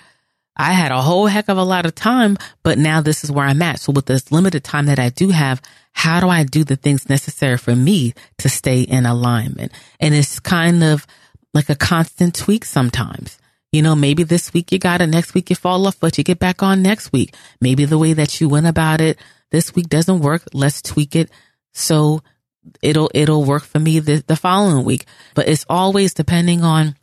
I 0.57 0.73
had 0.73 0.91
a 0.91 1.01
whole 1.01 1.27
heck 1.27 1.49
of 1.49 1.57
a 1.57 1.63
lot 1.63 1.85
of 1.85 1.93
time, 1.93 2.37
but 2.63 2.77
now 2.79 2.99
this 2.99 3.23
is 3.23 3.31
where 3.31 3.45
I'm 3.45 3.61
at. 3.61 3.79
So 3.79 3.91
with 3.93 4.07
this 4.07 4.31
limited 4.31 4.63
time 4.63 4.87
that 4.87 4.99
I 4.99 5.09
do 5.09 5.29
have, 5.29 5.61
how 5.93 6.19
do 6.19 6.29
I 6.29 6.43
do 6.43 6.63
the 6.63 6.75
things 6.75 7.09
necessary 7.09 7.57
for 7.57 7.75
me 7.75 8.13
to 8.39 8.49
stay 8.49 8.81
in 8.81 9.05
alignment? 9.05 9.71
And 9.99 10.15
it's 10.15 10.39
kind 10.39 10.83
of 10.83 11.05
like 11.53 11.69
a 11.69 11.75
constant 11.75 12.35
tweak 12.35 12.65
sometimes. 12.65 13.37
You 13.71 13.81
know, 13.81 13.95
maybe 13.95 14.23
this 14.23 14.53
week 14.53 14.71
you 14.71 14.79
got 14.79 15.01
it, 15.01 15.07
next 15.07 15.33
week 15.33 15.49
you 15.49 15.55
fall 15.55 15.85
off, 15.85 15.99
but 15.99 16.17
you 16.17 16.23
get 16.23 16.39
back 16.39 16.63
on 16.63 16.81
next 16.81 17.11
week. 17.11 17.35
Maybe 17.61 17.85
the 17.85 17.97
way 17.97 18.13
that 18.13 18.41
you 18.41 18.49
went 18.49 18.65
about 18.65 19.01
it 19.01 19.19
this 19.51 19.75
week 19.75 19.89
doesn't 19.89 20.19
work. 20.19 20.43
Let's 20.53 20.81
tweak 20.81 21.15
it. 21.15 21.29
So 21.73 22.21
it'll, 22.81 23.11
it'll 23.13 23.43
work 23.43 23.63
for 23.63 23.79
me 23.79 23.99
the, 23.99 24.23
the 24.25 24.35
following 24.35 24.85
week. 24.85 25.05
But 25.35 25.47
it's 25.47 25.65
always 25.69 26.13
depending 26.13 26.63
on 26.63 26.95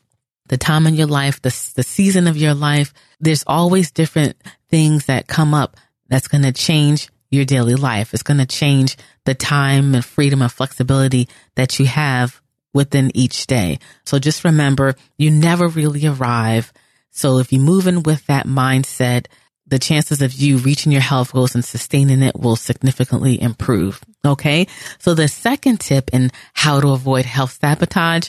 the 0.48 0.56
time 0.56 0.86
in 0.86 0.94
your 0.94 1.06
life, 1.06 1.40
the, 1.42 1.72
the 1.74 1.82
season 1.82 2.26
of 2.26 2.36
your 2.36 2.54
life. 2.54 2.92
There's 3.20 3.44
always 3.46 3.90
different 3.90 4.36
things 4.68 5.06
that 5.06 5.26
come 5.26 5.54
up 5.54 5.76
that's 6.08 6.28
going 6.28 6.42
to 6.42 6.52
change 6.52 7.08
your 7.30 7.44
daily 7.44 7.74
life. 7.74 8.14
It's 8.14 8.22
going 8.22 8.38
to 8.38 8.46
change 8.46 8.96
the 9.24 9.34
time 9.34 9.94
and 9.94 10.04
freedom 10.04 10.42
and 10.42 10.52
flexibility 10.52 11.28
that 11.56 11.78
you 11.78 11.86
have 11.86 12.40
within 12.72 13.10
each 13.14 13.46
day. 13.46 13.78
So 14.04 14.18
just 14.18 14.44
remember, 14.44 14.94
you 15.16 15.30
never 15.30 15.68
really 15.68 16.06
arrive. 16.06 16.72
So 17.10 17.38
if 17.38 17.52
you 17.52 17.60
move 17.60 17.86
in 17.86 18.02
with 18.02 18.26
that 18.26 18.46
mindset, 18.46 19.26
the 19.66 19.78
chances 19.78 20.20
of 20.20 20.34
you 20.34 20.58
reaching 20.58 20.92
your 20.92 21.00
health 21.00 21.32
goals 21.32 21.54
and 21.54 21.64
sustaining 21.64 22.22
it 22.22 22.38
will 22.38 22.56
significantly 22.56 23.40
improve. 23.40 24.02
Okay. 24.24 24.66
So 24.98 25.14
the 25.14 25.28
second 25.28 25.80
tip 25.80 26.10
in 26.12 26.30
how 26.52 26.80
to 26.80 26.88
avoid 26.90 27.24
health 27.24 27.58
sabotage 27.60 28.28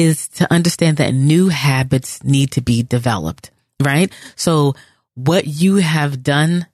is 0.00 0.28
to 0.28 0.52
understand 0.52 0.96
that 0.96 1.14
new 1.14 1.48
habits 1.48 2.22
need 2.24 2.52
to 2.52 2.60
be 2.60 2.82
developed, 2.82 3.50
right? 3.82 4.12
So 4.36 4.74
what 5.14 5.46
you 5.46 5.76
have 5.76 6.22
done 6.22 6.66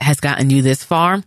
has 0.00 0.20
gotten 0.20 0.50
you 0.50 0.62
this 0.62 0.84
far. 0.84 1.22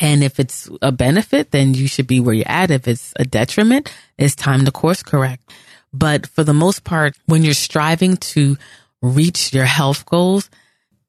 And 0.00 0.22
if 0.22 0.38
it's 0.38 0.68
a 0.80 0.92
benefit, 0.92 1.50
then 1.50 1.74
you 1.74 1.88
should 1.88 2.06
be 2.06 2.20
where 2.20 2.34
you're 2.34 2.48
at. 2.48 2.70
If 2.70 2.86
it's 2.86 3.12
a 3.16 3.24
detriment, 3.24 3.92
it's 4.16 4.36
time 4.36 4.64
to 4.64 4.70
course 4.70 5.02
correct. 5.02 5.50
But 5.92 6.26
for 6.26 6.44
the 6.44 6.54
most 6.54 6.84
part, 6.84 7.16
when 7.26 7.42
you're 7.42 7.54
striving 7.54 8.16
to 8.16 8.56
reach 9.02 9.52
your 9.52 9.64
health 9.64 10.06
goals, 10.06 10.50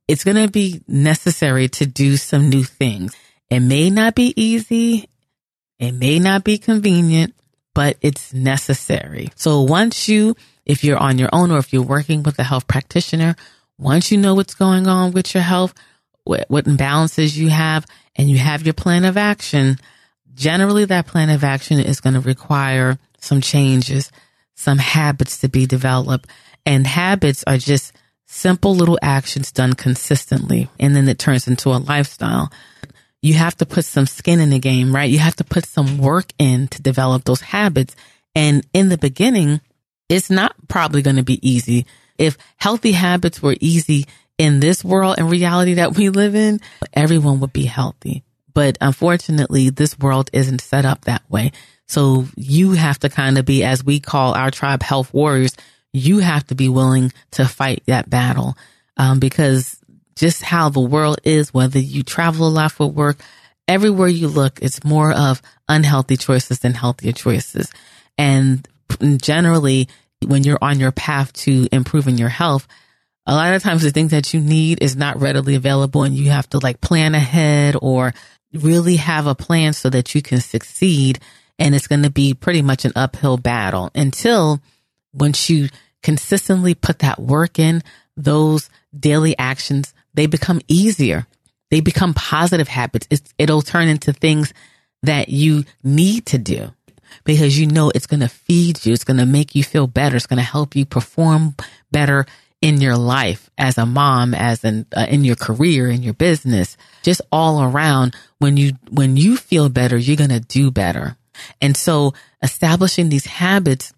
it's 0.08 0.24
going 0.24 0.44
to 0.44 0.52
be 0.52 0.82
necessary 0.88 1.68
to 1.70 1.86
do 1.86 2.18
some 2.18 2.50
new 2.50 2.64
things. 2.64 3.16
It 3.50 3.60
may 3.60 3.90
not 3.90 4.16
be 4.16 4.34
easy. 4.36 5.10
It 5.78 5.94
may 5.94 6.20
not 6.20 6.44
be 6.44 6.58
convenient, 6.58 7.34
but 7.80 7.96
it's 8.02 8.34
necessary. 8.34 9.30
So 9.36 9.62
once 9.62 10.10
you, 10.10 10.36
if 10.66 10.84
you're 10.84 10.98
on 10.98 11.18
your 11.18 11.30
own 11.32 11.50
or 11.50 11.60
if 11.60 11.72
you're 11.72 11.82
working 11.82 12.24
with 12.24 12.38
a 12.38 12.44
health 12.44 12.68
practitioner, 12.68 13.38
once 13.78 14.12
you 14.12 14.18
know 14.18 14.36
what's 14.36 14.54
going 14.54 14.86
on 14.86 15.14
with 15.14 15.34
your 15.34 15.44
health, 15.44 15.74
what, 16.26 16.44
what 16.50 16.66
imbalances 16.66 17.38
you 17.38 17.48
have, 17.48 17.86
and 18.18 18.30
you 18.30 18.38
have 18.38 18.64
your 18.64 18.74
plan 18.74 19.06
of 19.06 19.16
action, 19.16 19.78
generally 20.34 20.84
that 20.84 21.08
plan 21.08 21.30
of 21.30 21.46
action 21.46 21.80
is 21.80 22.02
going 22.02 22.16
to 22.16 22.20
require 22.20 23.00
some 23.22 23.40
changes, 23.40 24.12
some 24.56 24.78
habits 24.78 25.38
to 25.38 25.48
be 25.48 25.66
developed. 25.66 26.30
And 26.66 26.86
habits 26.86 27.46
are 27.48 27.58
just 27.58 27.94
simple 28.26 28.76
little 28.76 29.00
actions 29.02 29.54
done 29.54 29.72
consistently. 29.72 30.68
And 30.82 30.94
then 30.98 31.08
it 31.08 31.18
turns 31.18 31.48
into 31.48 31.70
a 31.70 31.80
lifestyle. 31.80 32.52
You 33.22 33.34
have 33.36 33.56
to 33.58 33.66
put 33.66 33.86
some 33.86 34.06
skin 34.06 34.40
in 34.40 34.50
the 34.50 34.60
game, 34.60 34.96
right? 34.96 35.10
You 35.10 35.20
have 35.20 35.36
to 35.38 35.44
put 35.44 35.66
some 35.66 35.98
work 35.98 36.32
in 36.38 36.68
to 36.70 36.82
develop 36.82 37.26
those 37.26 37.42
habits. 37.42 37.96
And 38.36 38.66
in 38.74 38.90
the 38.90 38.98
beginning, 38.98 39.62
it's 40.08 40.30
not 40.30 40.56
probably 40.68 41.02
going 41.02 41.18
to 41.18 41.24
be 41.24 41.48
easy. 41.48 41.86
If 42.18 42.38
healthy 42.58 42.94
habits 42.94 43.42
were 43.42 43.56
easy 43.60 44.06
in 44.38 44.60
this 44.60 44.84
world 44.84 45.16
and 45.18 45.30
reality 45.30 45.76
that 45.76 45.96
we 45.96 46.10
live 46.10 46.36
in, 46.36 46.62
everyone 46.94 47.40
would 47.42 47.54
be 47.54 47.66
healthy. 47.66 48.24
But 48.54 48.78
unfortunately, 48.82 49.70
this 49.70 50.00
world 50.00 50.30
isn't 50.34 50.62
set 50.62 50.86
up 50.86 51.06
that 51.06 51.24
way. 51.30 51.52
So 51.88 52.26
you 52.36 52.74
have 52.74 53.00
to 53.00 53.10
kind 53.10 53.38
of 53.38 53.46
be, 53.46 53.64
as 53.64 53.84
we 53.84 54.00
call 54.00 54.34
our 54.34 54.52
tribe, 54.52 54.84
health 54.84 55.14
warriors 55.14 55.56
you 55.94 56.20
have 56.20 56.46
to 56.48 56.56
be 56.56 56.70
willing 56.70 57.12
to 57.32 57.46
fight 57.46 57.84
that 57.88 58.10
battle 58.10 58.56
um, 58.98 59.20
because 59.20 59.79
just 60.20 60.44
how 60.44 60.68
the 60.68 60.82
world 60.82 61.18
is, 61.24 61.54
whether 61.54 61.80
you 61.80 62.04
travel 62.04 62.48
a 62.48 62.50
lot 62.50 62.74
for 62.74 62.92
work, 62.92 63.22
everywhere 63.70 64.10
you 64.10 64.28
look, 64.28 64.60
it's 64.62 64.84
more 64.84 65.14
of 65.14 65.42
unhealthy 65.70 66.18
choices 66.18 66.60
than 66.60 66.74
healthier 66.74 67.14
choices. 67.14 67.72
And 68.18 68.68
generally, 69.22 69.88
when 70.26 70.44
you're 70.44 70.60
on 70.62 70.78
your 70.78 70.92
path 70.92 71.32
to 71.34 71.70
improving 71.72 72.18
your 72.18 72.28
health, 72.28 72.68
a 73.26 73.34
lot 73.34 73.54
of 73.54 73.64
times 73.64 73.82
the 73.82 73.92
things 73.92 74.12
that 74.12 74.34
you 74.34 74.42
need 74.42 74.84
is 74.84 74.98
not 74.98 75.22
readily 75.22 75.56
available 75.56 76.04
and 76.04 76.14
you 76.14 76.32
have 76.32 76.50
to 76.50 76.60
like 76.60 76.82
plan 76.82 77.16
ahead 77.16 77.78
or 77.82 78.14
really 78.52 78.98
have 78.98 79.26
a 79.26 79.36
plan 79.36 79.72
so 79.72 79.90
that 79.90 80.14
you 80.16 80.22
can 80.22 80.42
succeed. 80.42 81.20
And 81.58 81.74
it's 81.74 81.88
going 81.88 82.04
to 82.04 82.10
be 82.10 82.34
pretty 82.34 82.62
much 82.62 82.84
an 82.84 82.92
uphill 82.98 83.38
battle 83.38 83.90
until 83.96 84.60
once 85.14 85.50
you 85.50 85.70
consistently 86.04 86.76
put 86.76 87.00
that 87.00 87.20
work 87.20 87.58
in, 87.58 87.84
those 88.18 88.70
daily 88.98 89.38
actions, 89.38 89.94
they 90.20 90.26
become 90.26 90.60
easier. 90.68 91.26
They 91.72 91.80
become 91.80 92.14
positive 92.14 92.68
habits. 92.68 93.08
It's, 93.10 93.34
it'll 93.38 93.62
turn 93.62 93.88
into 93.88 94.12
things 94.12 94.54
that 95.02 95.30
you 95.30 95.64
need 95.82 96.26
to 96.26 96.38
do 96.38 96.74
because 97.24 97.58
you 97.58 97.68
know 97.68 97.90
it's 97.96 98.06
going 98.06 98.20
to 98.20 98.28
feed 98.28 98.86
you. 98.86 98.92
It's 98.92 99.06
going 99.06 99.16
to 99.16 99.26
make 99.26 99.56
you 99.56 99.64
feel 99.64 99.88
better. 99.88 100.18
It's 100.18 100.28
going 100.28 100.36
to 100.36 100.44
help 100.44 100.76
you 100.76 100.86
perform 100.86 101.56
better 101.90 102.26
in 102.62 102.82
your 102.82 102.98
life 102.98 103.50
as 103.58 103.78
a 103.78 103.86
mom, 103.86 104.34
as 104.34 104.66
in, 104.66 104.86
uh, 104.94 105.08
in 105.10 105.24
your 105.24 105.38
career, 105.38 105.90
in 105.90 106.04
your 106.04 106.16
business, 106.16 106.76
just 107.02 107.22
all 107.32 107.64
around. 107.64 108.14
When 108.40 108.58
you, 108.58 108.74
when 108.92 109.16
you 109.16 109.38
feel 109.38 109.70
better, 109.70 109.98
you're 109.98 110.18
going 110.18 110.32
to 110.32 110.42
do 110.42 110.70
better. 110.70 111.16
And 111.62 111.78
so 111.78 112.14
establishing 112.44 113.08
these 113.08 113.26
habits 113.26 113.94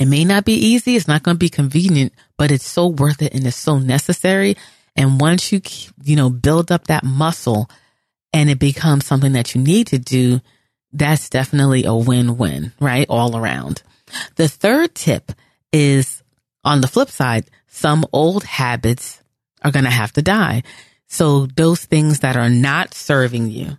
it 0.00 0.06
may 0.06 0.24
not 0.24 0.44
be 0.44 0.54
easy. 0.54 0.96
It's 0.96 1.06
not 1.06 1.22
going 1.22 1.36
to 1.36 1.38
be 1.38 1.48
convenient, 1.48 2.12
but 2.36 2.50
it's 2.50 2.66
so 2.66 2.88
worth 2.88 3.22
it 3.22 3.32
and 3.34 3.46
it's 3.46 3.56
so 3.56 3.78
necessary. 3.78 4.56
And 4.96 5.20
once 5.20 5.52
you, 5.52 5.60
you 6.02 6.16
know, 6.16 6.30
build 6.30 6.70
up 6.70 6.86
that 6.86 7.04
muscle 7.04 7.68
and 8.32 8.48
it 8.48 8.58
becomes 8.58 9.06
something 9.06 9.32
that 9.32 9.54
you 9.54 9.60
need 9.60 9.88
to 9.88 9.98
do, 9.98 10.40
that's 10.92 11.28
definitely 11.28 11.84
a 11.84 11.94
win-win, 11.94 12.72
right? 12.80 13.06
All 13.08 13.36
around. 13.36 13.82
The 14.36 14.48
third 14.48 14.94
tip 14.94 15.32
is 15.72 16.22
on 16.64 16.80
the 16.80 16.86
flip 16.88 17.10
side, 17.10 17.50
some 17.66 18.04
old 18.12 18.44
habits 18.44 19.20
are 19.62 19.72
going 19.72 19.84
to 19.84 19.90
have 19.90 20.12
to 20.12 20.22
die. 20.22 20.62
So 21.08 21.46
those 21.46 21.84
things 21.84 22.20
that 22.20 22.36
are 22.36 22.50
not 22.50 22.94
serving 22.94 23.50
you, 23.50 23.78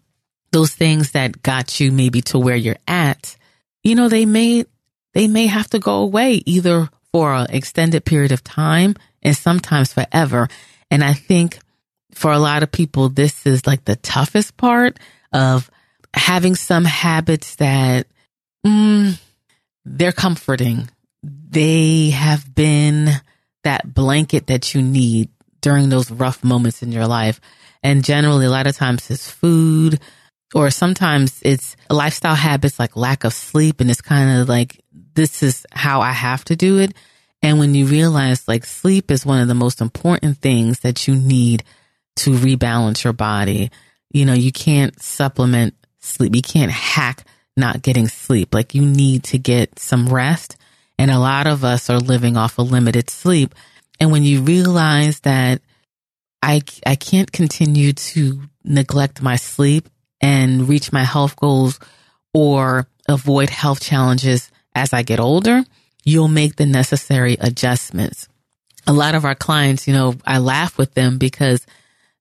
those 0.52 0.74
things 0.74 1.12
that 1.12 1.42
got 1.42 1.80
you 1.80 1.92
maybe 1.92 2.22
to 2.24 2.40
where 2.40 2.56
you're 2.56 2.78
at, 2.88 3.36
you 3.84 3.96
know, 3.96 4.10
they 4.10 4.26
may 4.26 4.66
they 5.14 5.28
may 5.28 5.48
have 5.48 5.70
to 5.70 5.80
go 5.80 6.02
away 6.02 6.44
either 6.46 6.90
for 7.14 7.34
an 7.34 7.48
extended 7.50 8.04
period 8.04 8.34
of 8.34 8.44
time 8.44 8.96
and 9.24 9.36
sometimes 9.36 9.94
forever. 9.94 10.50
And 10.92 11.04
I 11.04 11.14
think 11.14 11.60
for 12.14 12.32
a 12.32 12.40
lot 12.40 12.64
of 12.64 12.72
people, 12.72 13.10
this 13.10 13.46
is 13.46 13.68
like 13.68 13.86
the 13.86 13.98
toughest 13.98 14.58
part 14.58 14.98
of 15.34 15.70
having 16.14 16.56
some 16.56 16.86
habits 16.86 17.56
that 17.58 18.08
mm, 18.66 19.20
they're 19.84 20.12
comforting. 20.12 20.90
They 21.24 22.12
have 22.12 22.54
been 22.54 23.10
that 23.64 23.94
blanket 23.94 24.48
that 24.48 24.74
you 24.74 24.82
need 24.82 25.30
during 25.62 25.90
those 25.90 26.12
rough 26.12 26.44
moments 26.44 26.84
in 26.84 26.92
your 26.92 27.08
life. 27.08 27.42
And 27.84 28.04
generally, 28.04 28.46
a 28.46 28.50
lot 28.50 28.68
of 28.68 28.76
times 28.76 29.10
it's 29.10 29.30
food, 29.30 30.00
or 30.54 30.70
sometimes 30.72 31.42
it's 31.44 31.76
lifestyle 31.90 32.36
habits 32.36 32.80
like 32.80 32.96
lack 32.96 33.24
of 33.24 33.34
sleep. 33.34 33.82
And 33.82 33.92
it's 33.92 34.02
kind 34.02 34.40
of 34.40 34.48
like 34.48 34.82
this 34.92 35.44
is 35.44 35.66
how 35.72 36.02
I 36.02 36.12
have 36.12 36.46
to 36.46 36.56
do 36.56 36.78
it. 36.80 36.94
And 37.46 37.60
when 37.60 37.76
you 37.76 37.86
realize 37.86 38.48
like 38.48 38.66
sleep 38.66 39.12
is 39.12 39.24
one 39.24 39.40
of 39.40 39.48
the 39.48 39.54
most 39.54 39.80
important 39.80 40.40
things 40.40 40.80
that 40.80 41.08
you 41.08 41.16
need 41.16 41.64
to 42.16 42.32
rebalance 42.32 43.04
your 43.04 43.14
body, 43.14 43.70
you 44.10 44.26
know, 44.26 44.34
you 44.34 44.52
can't 44.52 45.00
supplement 45.00 45.76
sleep. 46.00 46.36
You 46.36 46.42
can't 46.42 46.72
hack 46.72 47.24
not 47.56 47.84
getting 47.84 48.08
sleep. 48.08 48.52
Like 48.52 48.74
you 48.74 48.84
need 48.84 49.26
to 49.26 49.38
get 49.38 49.78
some 49.78 50.08
rest. 50.08 50.58
And 50.98 51.12
a 51.12 51.20
lot 51.20 51.46
of 51.46 51.64
us 51.64 51.88
are 51.92 52.00
living 52.00 52.36
off 52.36 52.58
a 52.58 52.64
of 52.64 52.72
limited 52.72 53.12
sleep. 53.12 53.54
And 54.00 54.12
when 54.12 54.24
you 54.24 54.42
realize 54.42 55.20
that 55.20 55.62
I, 56.42 56.64
I 56.84 56.96
can't 56.96 57.32
continue 57.32 57.94
to 57.94 58.42
neglect 58.64 59.22
my 59.22 59.36
sleep 59.36 59.88
and 60.20 60.68
reach 60.68 60.92
my 60.92 61.04
health 61.04 61.36
goals 61.36 61.80
or 62.34 62.88
avoid 63.08 63.52
health 63.52 63.82
challenges 63.82 64.50
as 64.74 64.94
I 64.94 65.04
get 65.04 65.20
older, 65.20 65.64
you'll 66.06 66.28
make 66.28 66.56
the 66.56 66.66
necessary 66.66 67.36
adjustments. 67.40 68.30
A 68.88 68.94
lot 68.94 69.16
of 69.16 69.26
our 69.26 69.36
clients, 69.36 69.88
you 69.88 69.94
know, 69.94 70.14
I 70.26 70.38
laugh 70.38 70.78
with 70.78 70.94
them 70.94 71.18
because 71.18 71.66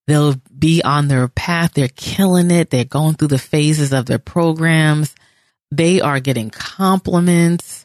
they'll 0.07 0.37
be 0.59 0.83
on 0.83 1.09
their 1.09 1.29
path. 1.29 1.75
They're 1.75 1.89
killing 1.89 2.51
it. 2.51 2.71
They're 2.71 2.85
going 2.85 3.15
through 3.15 3.29
the 3.29 3.39
phases 3.39 3.93
of 3.93 4.07
their 4.07 4.19
programs. 4.19 5.15
They 5.71 6.01
are 6.01 6.21
getting 6.21 6.51
compliments. 6.51 7.85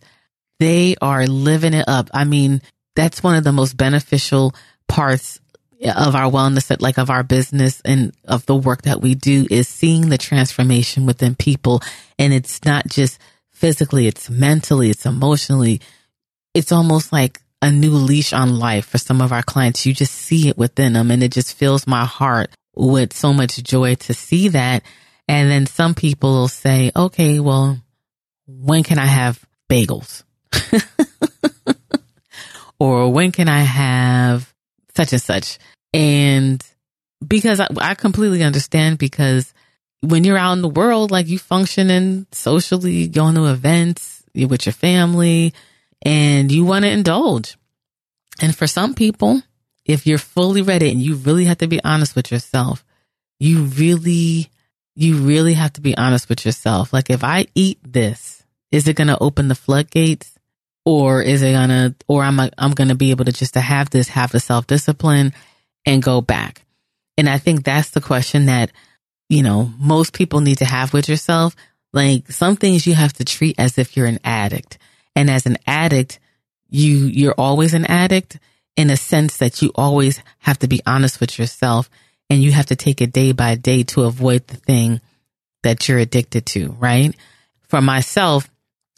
They 0.60 0.96
are 1.02 1.28
living 1.28 1.74
it 1.74 1.86
up. 1.88 2.10
I 2.14 2.24
mean, 2.24 2.62
that's 2.96 3.22
one 3.22 3.36
of 3.36 3.44
the 3.44 3.52
most 3.52 3.76
beneficial 3.76 4.54
parts 4.88 5.40
of 5.82 6.16
our 6.16 6.30
wellness, 6.30 6.82
like 6.82 6.98
of 6.98 7.10
our 7.10 7.24
business 7.24 7.82
and 7.86 8.14
of 8.26 8.46
the 8.46 8.56
work 8.56 8.82
that 8.84 9.02
we 9.02 9.16
do 9.16 9.48
is 9.50 9.68
seeing 9.68 10.10
the 10.10 10.18
transformation 10.18 11.06
within 11.06 11.36
people. 11.36 11.82
And 12.18 12.34
it's 12.34 12.64
not 12.66 12.88
just 12.88 13.20
physically, 13.60 14.08
it's 14.08 14.30
mentally, 14.30 14.90
it's 14.90 15.06
emotionally. 15.06 15.82
It's 16.54 16.72
almost 16.72 17.12
like 17.12 17.42
a 17.62 17.70
new 17.70 17.92
leash 17.92 18.32
on 18.32 18.58
life 18.58 18.86
for 18.86 18.98
some 18.98 19.22
of 19.22 19.34
our 19.34 19.44
clients. 19.44 19.86
You 19.86 19.94
just 19.94 20.14
see 20.14 20.48
it 20.48 20.58
within 20.58 20.94
them 20.94 21.12
and 21.12 21.22
it 21.22 21.34
just 21.34 21.56
fills 21.56 21.86
my 21.86 22.06
heart 22.06 22.52
with 22.74 23.14
so 23.14 23.34
much 23.34 23.62
joy 23.62 23.96
to 23.96 24.14
see 24.14 24.48
that. 24.50 24.84
And 25.28 25.52
then 25.52 25.66
some 25.66 25.94
people 25.94 26.32
will 26.32 26.48
say, 26.48 26.92
okay, 26.96 27.42
well, 27.42 27.78
when 28.48 28.84
can 28.84 28.98
I 28.98 29.06
have 29.06 29.46
bagels? 29.70 30.24
or 32.80 33.12
when 33.12 33.34
can 33.34 33.50
I 33.50 33.60
have 33.60 34.52
such 34.96 35.12
and 35.12 35.22
such? 35.22 35.60
And 35.94 36.66
because 37.28 37.60
I, 37.60 37.68
I 37.78 37.96
completely 37.96 38.42
understand 38.42 38.98
because 38.98 39.54
when 40.02 40.24
you're 40.24 40.38
out 40.38 40.54
in 40.54 40.62
the 40.62 40.70
world, 40.70 41.12
like 41.12 41.28
you 41.28 41.38
functioning 41.38 42.26
socially, 42.32 43.08
going 43.08 43.36
to 43.36 43.46
events 43.46 44.24
you're 44.34 44.48
with 44.48 44.66
your 44.66 44.74
family 44.74 45.54
and 46.02 46.52
you 46.52 46.66
want 46.66 46.86
to 46.86 46.92
indulge. 46.92 47.58
And 48.42 48.56
for 48.56 48.68
some 48.68 48.94
people, 48.94 49.42
if 49.86 50.08
you're 50.08 50.18
fully 50.18 50.62
ready 50.62 50.92
and 50.92 51.02
you 51.02 51.16
really 51.16 51.46
have 51.46 51.58
to 51.58 51.68
be 51.68 51.84
honest 51.84 52.16
with 52.16 52.32
yourself, 52.32 52.86
you 53.40 53.64
really, 53.64 54.50
you 54.96 55.18
really 55.18 55.54
have 55.54 55.74
to 55.74 55.82
be 55.82 55.98
honest 55.98 56.30
with 56.30 56.46
yourself. 56.46 56.94
Like 56.94 57.10
if 57.10 57.24
I 57.24 57.48
eat 57.56 57.80
this, 57.84 58.44
is 58.72 58.88
it 58.88 58.96
going 58.96 59.08
to 59.08 59.18
open 59.20 59.48
the 59.48 59.56
floodgates 59.56 60.38
or 60.86 61.22
is 61.22 61.42
it 61.42 61.54
to, 61.54 61.96
or 62.08 62.24
I'm, 62.24 62.40
I, 62.40 62.52
I'm 62.58 62.72
to 62.72 62.96
be 62.96 63.12
able 63.12 63.26
to 63.26 63.32
just 63.32 63.56
to 63.56 63.62
have 63.62 63.90
this, 63.90 64.10
have 64.10 64.32
the 64.32 64.40
self 64.40 64.68
discipline 64.68 65.34
and 65.86 66.02
go 66.04 66.22
back. 66.22 66.62
And 67.18 67.28
I 67.28 67.38
think 67.38 67.64
that's 67.64 67.90
the 67.90 68.02
question 68.02 68.46
that, 68.46 68.72
you 69.30 69.44
know, 69.44 69.72
most 69.78 70.14
people 70.14 70.42
need 70.42 70.58
to 70.58 70.66
have 70.66 70.94
with 70.94 71.08
yourself. 71.08 71.56
Like 71.94 72.32
some 72.32 72.56
things 72.56 72.86
you 72.86 72.96
have 72.96 73.14
to 73.14 73.26
treat 73.26 73.56
as 73.58 73.78
if 73.78 73.96
you're 73.96 74.08
an 74.08 74.20
addict. 74.24 74.78
And 75.16 75.30
as 75.30 75.46
an 75.46 75.58
addict, 75.66 76.20
you, 76.70 76.98
you're 76.98 77.36
always 77.38 77.74
an 77.74 77.86
addict 77.86 78.40
in 78.76 78.90
a 78.90 78.98
sense 78.98 79.38
that 79.38 79.62
you 79.62 79.72
always 79.76 80.22
have 80.40 80.60
to 80.60 80.68
be 80.68 80.82
honest 80.86 81.20
with 81.20 81.38
yourself 81.38 81.90
and 82.30 82.42
you 82.42 82.52
have 82.52 82.68
to 82.68 82.76
take 82.76 83.02
it 83.02 83.12
day 83.12 83.32
by 83.32 83.56
day 83.56 83.84
to 83.84 84.04
avoid 84.04 84.48
the 84.48 84.58
thing 84.58 85.02
that 85.64 85.88
you're 85.88 85.98
addicted 85.98 86.46
to, 86.46 86.72
right? 86.80 87.16
For 87.68 87.82
myself, 87.82 88.50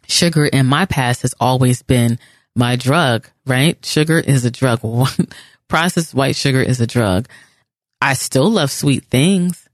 sugar 0.07 0.45
in 0.45 0.65
my 0.65 0.85
past 0.85 1.23
has 1.23 1.33
always 1.39 1.81
been 1.81 2.19
my 2.55 2.75
drug, 2.75 3.27
right? 3.45 3.83
Sugar 3.85 4.19
is 4.19 4.45
a 4.45 4.51
drug. 4.51 4.81
Processed 5.67 6.13
white 6.13 6.35
sugar 6.35 6.61
is 6.61 6.81
a 6.81 6.87
drug. 6.87 7.27
I 8.01 8.13
still 8.13 8.49
love 8.49 8.71
sweet 8.71 9.05
things. 9.05 9.69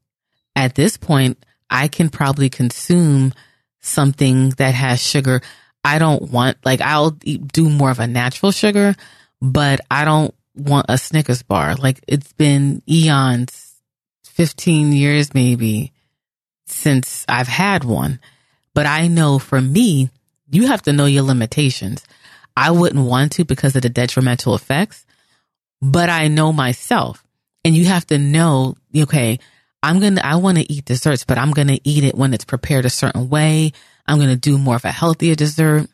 At 0.58 0.76
this 0.76 0.98
point, 0.98 1.38
I 1.70 1.88
can 1.88 2.10
probably 2.10 2.50
consume 2.50 3.34
something 3.80 4.50
that 4.58 4.74
has 4.74 5.02
sugar. 5.02 5.42
I 5.86 6.00
don't 6.00 6.30
want, 6.32 6.58
like, 6.66 6.82
I'll 6.82 7.12
do 7.12 7.70
more 7.70 7.92
of 7.92 8.00
a 8.00 8.08
natural 8.08 8.52
sugar, 8.52 8.96
but 9.42 9.80
I 9.90 10.04
don't 10.04 10.34
want 10.58 10.88
a 10.90 10.98
Snickers 10.98 11.44
bar. 11.44 11.76
Like 11.76 12.04
it's 12.08 12.34
been 12.34 12.82
eons, 12.90 13.76
15 14.26 14.92
years 14.92 15.34
maybe 15.34 15.94
since 16.66 17.26
I've 17.30 17.48
had 17.48 17.84
one. 17.84 18.20
But 18.74 18.86
I 18.86 19.08
know 19.08 19.40
for 19.40 19.62
me, 19.62 20.10
you 20.50 20.68
have 20.68 20.82
to 20.84 20.94
know 20.94 21.06
your 21.06 21.24
limitations. 21.24 22.06
I 22.56 22.72
wouldn't 22.72 23.06
want 23.06 23.34
to 23.34 23.46
because 23.46 23.76
of 23.76 23.84
the 23.84 23.90
detrimental 23.90 24.56
effects, 24.56 25.06
but 25.82 26.10
I 26.10 26.28
know 26.28 26.52
myself 26.52 27.24
and 27.64 27.76
you 27.76 27.86
have 27.86 28.08
to 28.08 28.18
know, 28.18 28.76
okay, 28.96 29.40
I'm 29.88 30.02
going 30.02 30.16
to, 30.16 30.26
I 30.26 30.36
want 30.36 30.58
to 30.58 30.70
eat 30.70 30.84
desserts, 30.84 31.24
but 31.24 31.38
I'm 31.38 31.52
going 31.52 31.70
to 31.70 31.80
eat 31.88 32.04
it 32.04 32.14
when 32.14 32.34
it's 32.34 32.44
prepared 32.44 32.86
a 32.86 32.90
certain 32.90 33.30
way. 33.30 33.72
I'm 34.06 34.18
going 34.18 34.30
to 34.30 34.36
do 34.36 34.58
more 34.58 34.76
of 34.76 34.84
a 34.84 34.92
healthier 34.92 35.34
dessert. 35.34 35.88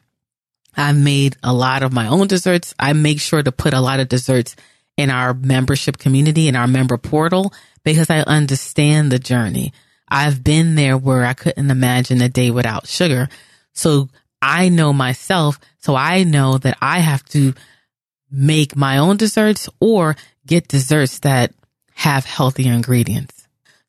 I've 0.76 0.98
made 0.98 1.38
a 1.44 1.54
lot 1.54 1.84
of 1.84 1.94
my 1.94 2.08
own 2.08 2.26
desserts. 2.26 2.74
I 2.80 2.94
make 2.94 3.22
sure 3.22 3.44
to 3.44 3.52
put 3.52 3.76
a 3.76 3.82
lot 3.82 4.00
of 4.00 4.10
desserts 4.10 4.56
in 4.98 5.12
our 5.12 5.36
membership 5.36 6.00
community, 6.00 6.48
in 6.48 6.56
our 6.56 6.66
member 6.66 6.98
portal, 6.98 7.54
because 7.84 8.10
I 8.10 8.22
understand 8.22 9.12
the 9.12 9.20
journey. 9.20 9.74
I've 10.08 10.44
been 10.44 10.74
there 10.74 10.98
where 10.98 11.24
I 11.24 11.34
couldn't 11.34 11.70
imagine 11.70 12.20
a 12.24 12.30
day 12.30 12.50
without 12.50 12.88
sugar. 12.88 13.30
So 13.74 14.10
I 14.42 14.70
know 14.70 14.92
myself. 14.92 15.60
So 15.78 15.96
I 15.96 16.24
know 16.24 16.58
that 16.58 16.80
I 16.82 16.98
have 16.98 17.24
to 17.26 17.54
make 18.32 18.76
my 18.76 18.98
own 18.98 19.18
desserts 19.18 19.70
or 19.80 20.16
get 20.48 20.68
desserts 20.68 21.20
that 21.20 21.54
have 21.94 22.26
healthier 22.26 22.74
ingredients. 22.74 23.43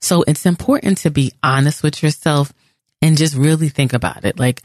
So 0.04 0.22
it's 0.26 0.44
important 0.44 0.98
to 0.98 1.10
be 1.10 1.32
honest 1.42 1.82
with 1.82 2.02
yourself 2.02 2.52
and 3.00 3.16
just 3.16 3.34
really 3.34 3.70
think 3.70 3.94
about 3.94 4.26
it. 4.26 4.38
Like, 4.38 4.60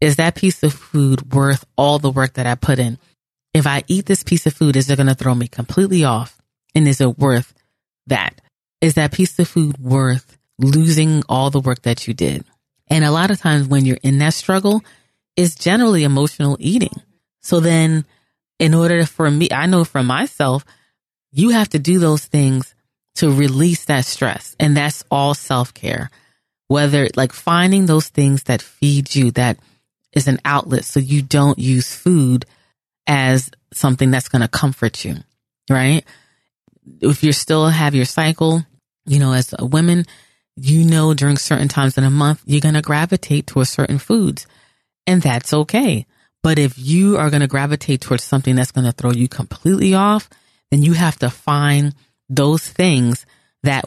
is 0.00 0.16
that 0.16 0.36
piece 0.36 0.62
of 0.62 0.72
food 0.72 1.34
worth 1.34 1.66
all 1.76 1.98
the 1.98 2.10
work 2.10 2.32
that 2.34 2.46
I 2.46 2.54
put 2.54 2.78
in? 2.78 2.98
If 3.52 3.66
I 3.66 3.82
eat 3.88 4.06
this 4.06 4.22
piece 4.22 4.46
of 4.46 4.54
food, 4.54 4.76
is 4.76 4.88
it 4.88 4.96
going 4.96 5.06
to 5.06 5.14
throw 5.14 5.34
me 5.34 5.48
completely 5.48 6.04
off? 6.04 6.40
And 6.74 6.88
is 6.88 7.02
it 7.02 7.18
worth 7.18 7.52
that? 8.06 8.40
Is 8.80 8.94
that 8.94 9.12
piece 9.12 9.38
of 9.38 9.48
food 9.48 9.76
worth 9.76 10.38
losing 10.58 11.24
all 11.28 11.50
the 11.50 11.60
work 11.60 11.82
that 11.82 12.08
you 12.08 12.14
did? 12.14 12.46
And 12.88 13.04
a 13.04 13.10
lot 13.10 13.30
of 13.30 13.38
times 13.38 13.68
when 13.68 13.84
you're 13.84 13.98
in 14.02 14.16
that 14.18 14.32
struggle, 14.32 14.82
it's 15.36 15.56
generally 15.56 16.04
emotional 16.04 16.56
eating. 16.58 17.02
So 17.42 17.60
then 17.60 18.06
in 18.58 18.72
order 18.72 19.04
for 19.04 19.30
me, 19.30 19.48
I 19.52 19.66
know 19.66 19.84
for 19.84 20.02
myself, 20.02 20.64
you 21.32 21.50
have 21.50 21.68
to 21.70 21.78
do 21.78 21.98
those 21.98 22.24
things 22.24 22.74
to 23.20 23.30
release 23.30 23.84
that 23.86 24.04
stress. 24.04 24.56
And 24.58 24.76
that's 24.76 25.04
all 25.10 25.34
self 25.34 25.72
care. 25.74 26.10
Whether 26.68 27.08
like 27.16 27.32
finding 27.32 27.86
those 27.86 28.08
things 28.08 28.44
that 28.44 28.62
feed 28.62 29.14
you, 29.14 29.30
that 29.32 29.58
is 30.12 30.28
an 30.28 30.38
outlet. 30.44 30.84
So 30.84 31.00
you 31.00 31.22
don't 31.22 31.58
use 31.58 31.94
food 31.94 32.46
as 33.06 33.50
something 33.72 34.10
that's 34.10 34.28
going 34.28 34.42
to 34.42 34.48
comfort 34.48 35.04
you, 35.04 35.16
right? 35.68 36.04
If 37.00 37.22
you 37.22 37.32
still 37.32 37.68
have 37.68 37.94
your 37.94 38.04
cycle, 38.04 38.64
you 39.06 39.18
know, 39.18 39.32
as 39.32 39.54
a 39.58 39.66
woman, 39.66 40.06
you 40.56 40.84
know, 40.84 41.14
during 41.14 41.36
certain 41.36 41.68
times 41.68 41.98
in 41.98 42.04
a 42.04 42.10
month, 42.10 42.42
you're 42.46 42.60
going 42.60 42.74
to 42.74 42.82
gravitate 42.82 43.46
towards 43.46 43.70
certain 43.70 43.98
foods 43.98 44.46
and 45.06 45.20
that's 45.20 45.52
okay. 45.52 46.06
But 46.42 46.58
if 46.58 46.78
you 46.78 47.18
are 47.18 47.30
going 47.30 47.40
to 47.40 47.48
gravitate 47.48 48.00
towards 48.00 48.24
something 48.24 48.54
that's 48.54 48.70
going 48.70 48.86
to 48.86 48.92
throw 48.92 49.10
you 49.10 49.28
completely 49.28 49.94
off, 49.94 50.30
then 50.70 50.82
you 50.82 50.92
have 50.92 51.18
to 51.18 51.30
find 51.30 51.94
those 52.30 52.66
things 52.66 53.26
that, 53.62 53.84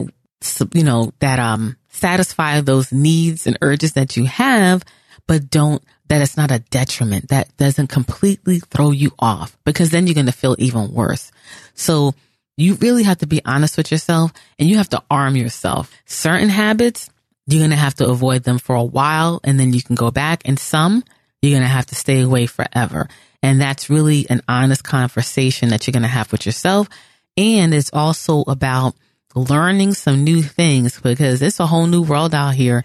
you 0.72 0.84
know, 0.84 1.12
that, 1.18 1.38
um, 1.38 1.76
satisfy 1.88 2.60
those 2.60 2.92
needs 2.92 3.46
and 3.46 3.58
urges 3.62 3.92
that 3.94 4.16
you 4.16 4.24
have, 4.26 4.84
but 5.26 5.50
don't 5.50 5.82
that 6.08 6.20
it's 6.20 6.36
not 6.36 6.50
a 6.50 6.58
detriment 6.58 7.28
that 7.28 7.56
doesn't 7.56 7.86
completely 7.86 8.58
throw 8.58 8.90
you 8.90 9.10
off 9.18 9.56
because 9.64 9.90
then 9.90 10.06
you're 10.06 10.14
going 10.14 10.26
to 10.26 10.32
feel 10.32 10.54
even 10.58 10.92
worse. 10.92 11.32
So 11.74 12.14
you 12.56 12.74
really 12.74 13.04
have 13.04 13.18
to 13.18 13.26
be 13.26 13.40
honest 13.44 13.76
with 13.76 13.90
yourself 13.90 14.32
and 14.58 14.68
you 14.68 14.76
have 14.76 14.90
to 14.90 15.02
arm 15.10 15.34
yourself. 15.34 15.90
Certain 16.04 16.50
habits, 16.50 17.08
you're 17.46 17.60
going 17.60 17.70
to 17.70 17.76
have 17.76 17.94
to 17.94 18.08
avoid 18.08 18.44
them 18.44 18.58
for 18.58 18.76
a 18.76 18.84
while 18.84 19.40
and 19.44 19.58
then 19.58 19.72
you 19.72 19.82
can 19.82 19.94
go 19.94 20.10
back 20.10 20.42
and 20.44 20.58
some 20.58 21.02
you're 21.40 21.52
going 21.52 21.62
to 21.62 21.68
have 21.68 21.86
to 21.86 21.94
stay 21.94 22.22
away 22.22 22.46
forever. 22.46 23.08
And 23.42 23.60
that's 23.60 23.90
really 23.90 24.26
an 24.30 24.40
honest 24.48 24.82
conversation 24.84 25.70
that 25.70 25.86
you're 25.86 25.92
going 25.92 26.02
to 26.02 26.08
have 26.08 26.32
with 26.32 26.46
yourself. 26.46 26.88
And 27.36 27.74
it's 27.74 27.90
also 27.92 28.42
about 28.42 28.94
learning 29.34 29.94
some 29.94 30.22
new 30.22 30.42
things 30.42 31.00
because 31.00 31.42
it's 31.42 31.60
a 31.60 31.66
whole 31.66 31.86
new 31.86 32.02
world 32.02 32.34
out 32.34 32.54
here 32.54 32.84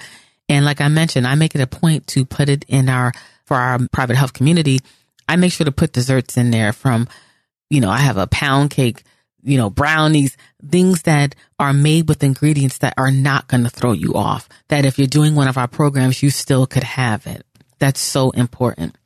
and 0.49 0.65
like 0.65 0.81
I 0.81 0.87
mentioned, 0.87 1.27
I 1.27 1.35
make 1.35 1.53
it 1.53 1.61
a 1.61 1.67
point 1.67 2.07
to 2.07 2.25
put 2.25 2.49
it 2.49 2.65
in 2.67 2.89
our, 2.89 3.13
for 3.45 3.55
our 3.55 3.79
private 3.93 4.17
health 4.17 4.33
community. 4.33 4.79
I 5.29 5.35
make 5.35 5.53
sure 5.53 5.65
to 5.65 5.71
put 5.71 5.93
desserts 5.93 6.35
in 6.35 6.49
there 6.49 6.73
from, 6.73 7.07
you 7.69 7.79
know, 7.79 7.91
I 7.91 7.99
have 7.99 8.17
a 8.17 8.25
pound 8.25 8.71
cake, 8.71 9.03
you 9.43 9.57
know, 9.57 9.69
brownies, 9.69 10.35
things 10.67 11.03
that 11.03 11.35
are 11.59 11.71
made 11.71 12.09
with 12.09 12.23
ingredients 12.23 12.79
that 12.79 12.95
are 12.97 13.11
not 13.11 13.47
going 13.47 13.63
to 13.63 13.69
throw 13.69 13.91
you 13.91 14.15
off. 14.15 14.49
That 14.69 14.85
if 14.85 14.97
you're 14.97 15.07
doing 15.07 15.35
one 15.35 15.47
of 15.47 15.57
our 15.57 15.67
programs, 15.67 16.23
you 16.23 16.31
still 16.31 16.65
could 16.65 16.83
have 16.83 17.27
it. 17.27 17.45
That's 17.77 18.01
so 18.01 18.31
important. 18.31 18.97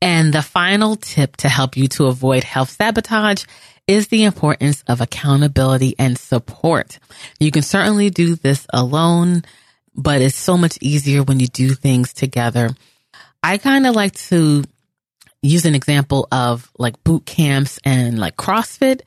And 0.00 0.32
the 0.32 0.42
final 0.42 0.96
tip 0.96 1.36
to 1.38 1.48
help 1.48 1.76
you 1.76 1.88
to 1.88 2.06
avoid 2.06 2.44
health 2.44 2.70
sabotage 2.70 3.44
is 3.86 4.08
the 4.08 4.24
importance 4.24 4.84
of 4.86 5.00
accountability 5.00 5.94
and 5.98 6.16
support. 6.16 6.98
You 7.40 7.50
can 7.50 7.62
certainly 7.62 8.10
do 8.10 8.36
this 8.36 8.66
alone 8.72 9.42
but 9.94 10.22
it's 10.22 10.36
so 10.36 10.56
much 10.56 10.78
easier 10.80 11.22
when 11.22 11.40
you 11.40 11.46
do 11.46 11.70
things 11.74 12.12
together. 12.12 12.70
I 13.42 13.58
kind 13.58 13.86
of 13.86 13.94
like 13.94 14.14
to 14.28 14.64
use 15.42 15.64
an 15.64 15.74
example 15.74 16.28
of 16.30 16.70
like 16.78 17.02
boot 17.04 17.26
camps 17.26 17.78
and 17.84 18.18
like 18.18 18.36
CrossFit. 18.36 19.02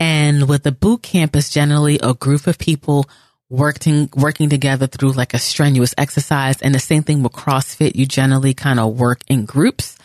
And 0.00 0.48
with 0.48 0.62
the 0.62 0.72
boot 0.72 1.02
camp 1.02 1.36
is 1.36 1.50
generally 1.50 1.98
a 2.02 2.14
group 2.14 2.46
of 2.46 2.58
people 2.58 3.06
working, 3.48 4.08
working 4.14 4.48
together 4.48 4.86
through 4.86 5.12
like 5.12 5.34
a 5.34 5.38
strenuous 5.38 5.94
exercise. 5.96 6.60
And 6.60 6.74
the 6.74 6.80
same 6.80 7.02
thing 7.02 7.22
with 7.22 7.32
CrossFit, 7.32 7.96
you 7.96 8.06
generally 8.06 8.54
kind 8.54 8.80
of 8.80 8.98
work 8.98 9.20
in 9.28 9.44
groups 9.44 9.98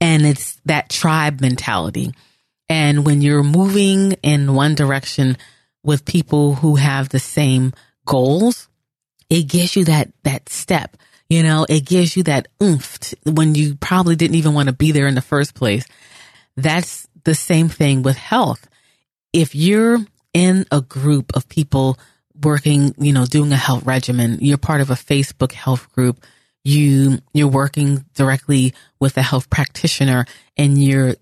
and 0.00 0.24
it's 0.24 0.56
that 0.64 0.88
tribe 0.88 1.40
mentality. 1.40 2.12
And 2.68 3.06
when 3.06 3.22
you're 3.22 3.42
moving 3.42 4.12
in 4.22 4.54
one 4.54 4.74
direction 4.74 5.36
with 5.82 6.04
people 6.04 6.54
who 6.54 6.76
have 6.76 7.08
the 7.08 7.18
same 7.18 7.72
goals, 8.04 8.68
it 9.30 9.44
gives 9.44 9.76
you 9.76 9.84
that, 9.86 10.10
that 10.24 10.48
step. 10.48 10.96
You 11.30 11.42
know, 11.42 11.66
it 11.68 11.84
gives 11.84 12.16
you 12.16 12.22
that 12.24 12.48
oomph 12.62 13.14
when 13.24 13.54
you 13.54 13.74
probably 13.76 14.16
didn't 14.16 14.36
even 14.36 14.54
want 14.54 14.68
to 14.68 14.74
be 14.74 14.92
there 14.92 15.06
in 15.06 15.14
the 15.14 15.20
first 15.20 15.54
place. 15.54 15.86
That's 16.56 17.06
the 17.24 17.34
same 17.34 17.68
thing 17.68 18.02
with 18.02 18.16
health. 18.16 18.66
If 19.32 19.54
you're 19.54 19.98
in 20.32 20.66
a 20.72 20.80
group 20.80 21.36
of 21.36 21.48
people 21.48 21.98
working, 22.42 22.94
you 22.98 23.12
know, 23.12 23.26
doing 23.26 23.52
a 23.52 23.56
health 23.56 23.84
regimen, 23.84 24.38
you're 24.40 24.58
part 24.58 24.80
of 24.80 24.90
a 24.90 24.94
Facebook 24.94 25.52
health 25.52 25.92
group, 25.92 26.24
you, 26.64 27.18
you're 27.34 27.48
working 27.48 28.04
directly 28.14 28.74
with 28.98 29.16
a 29.16 29.22
health 29.22 29.50
practitioner 29.50 30.24
and 30.56 30.82
you're, 30.82 31.14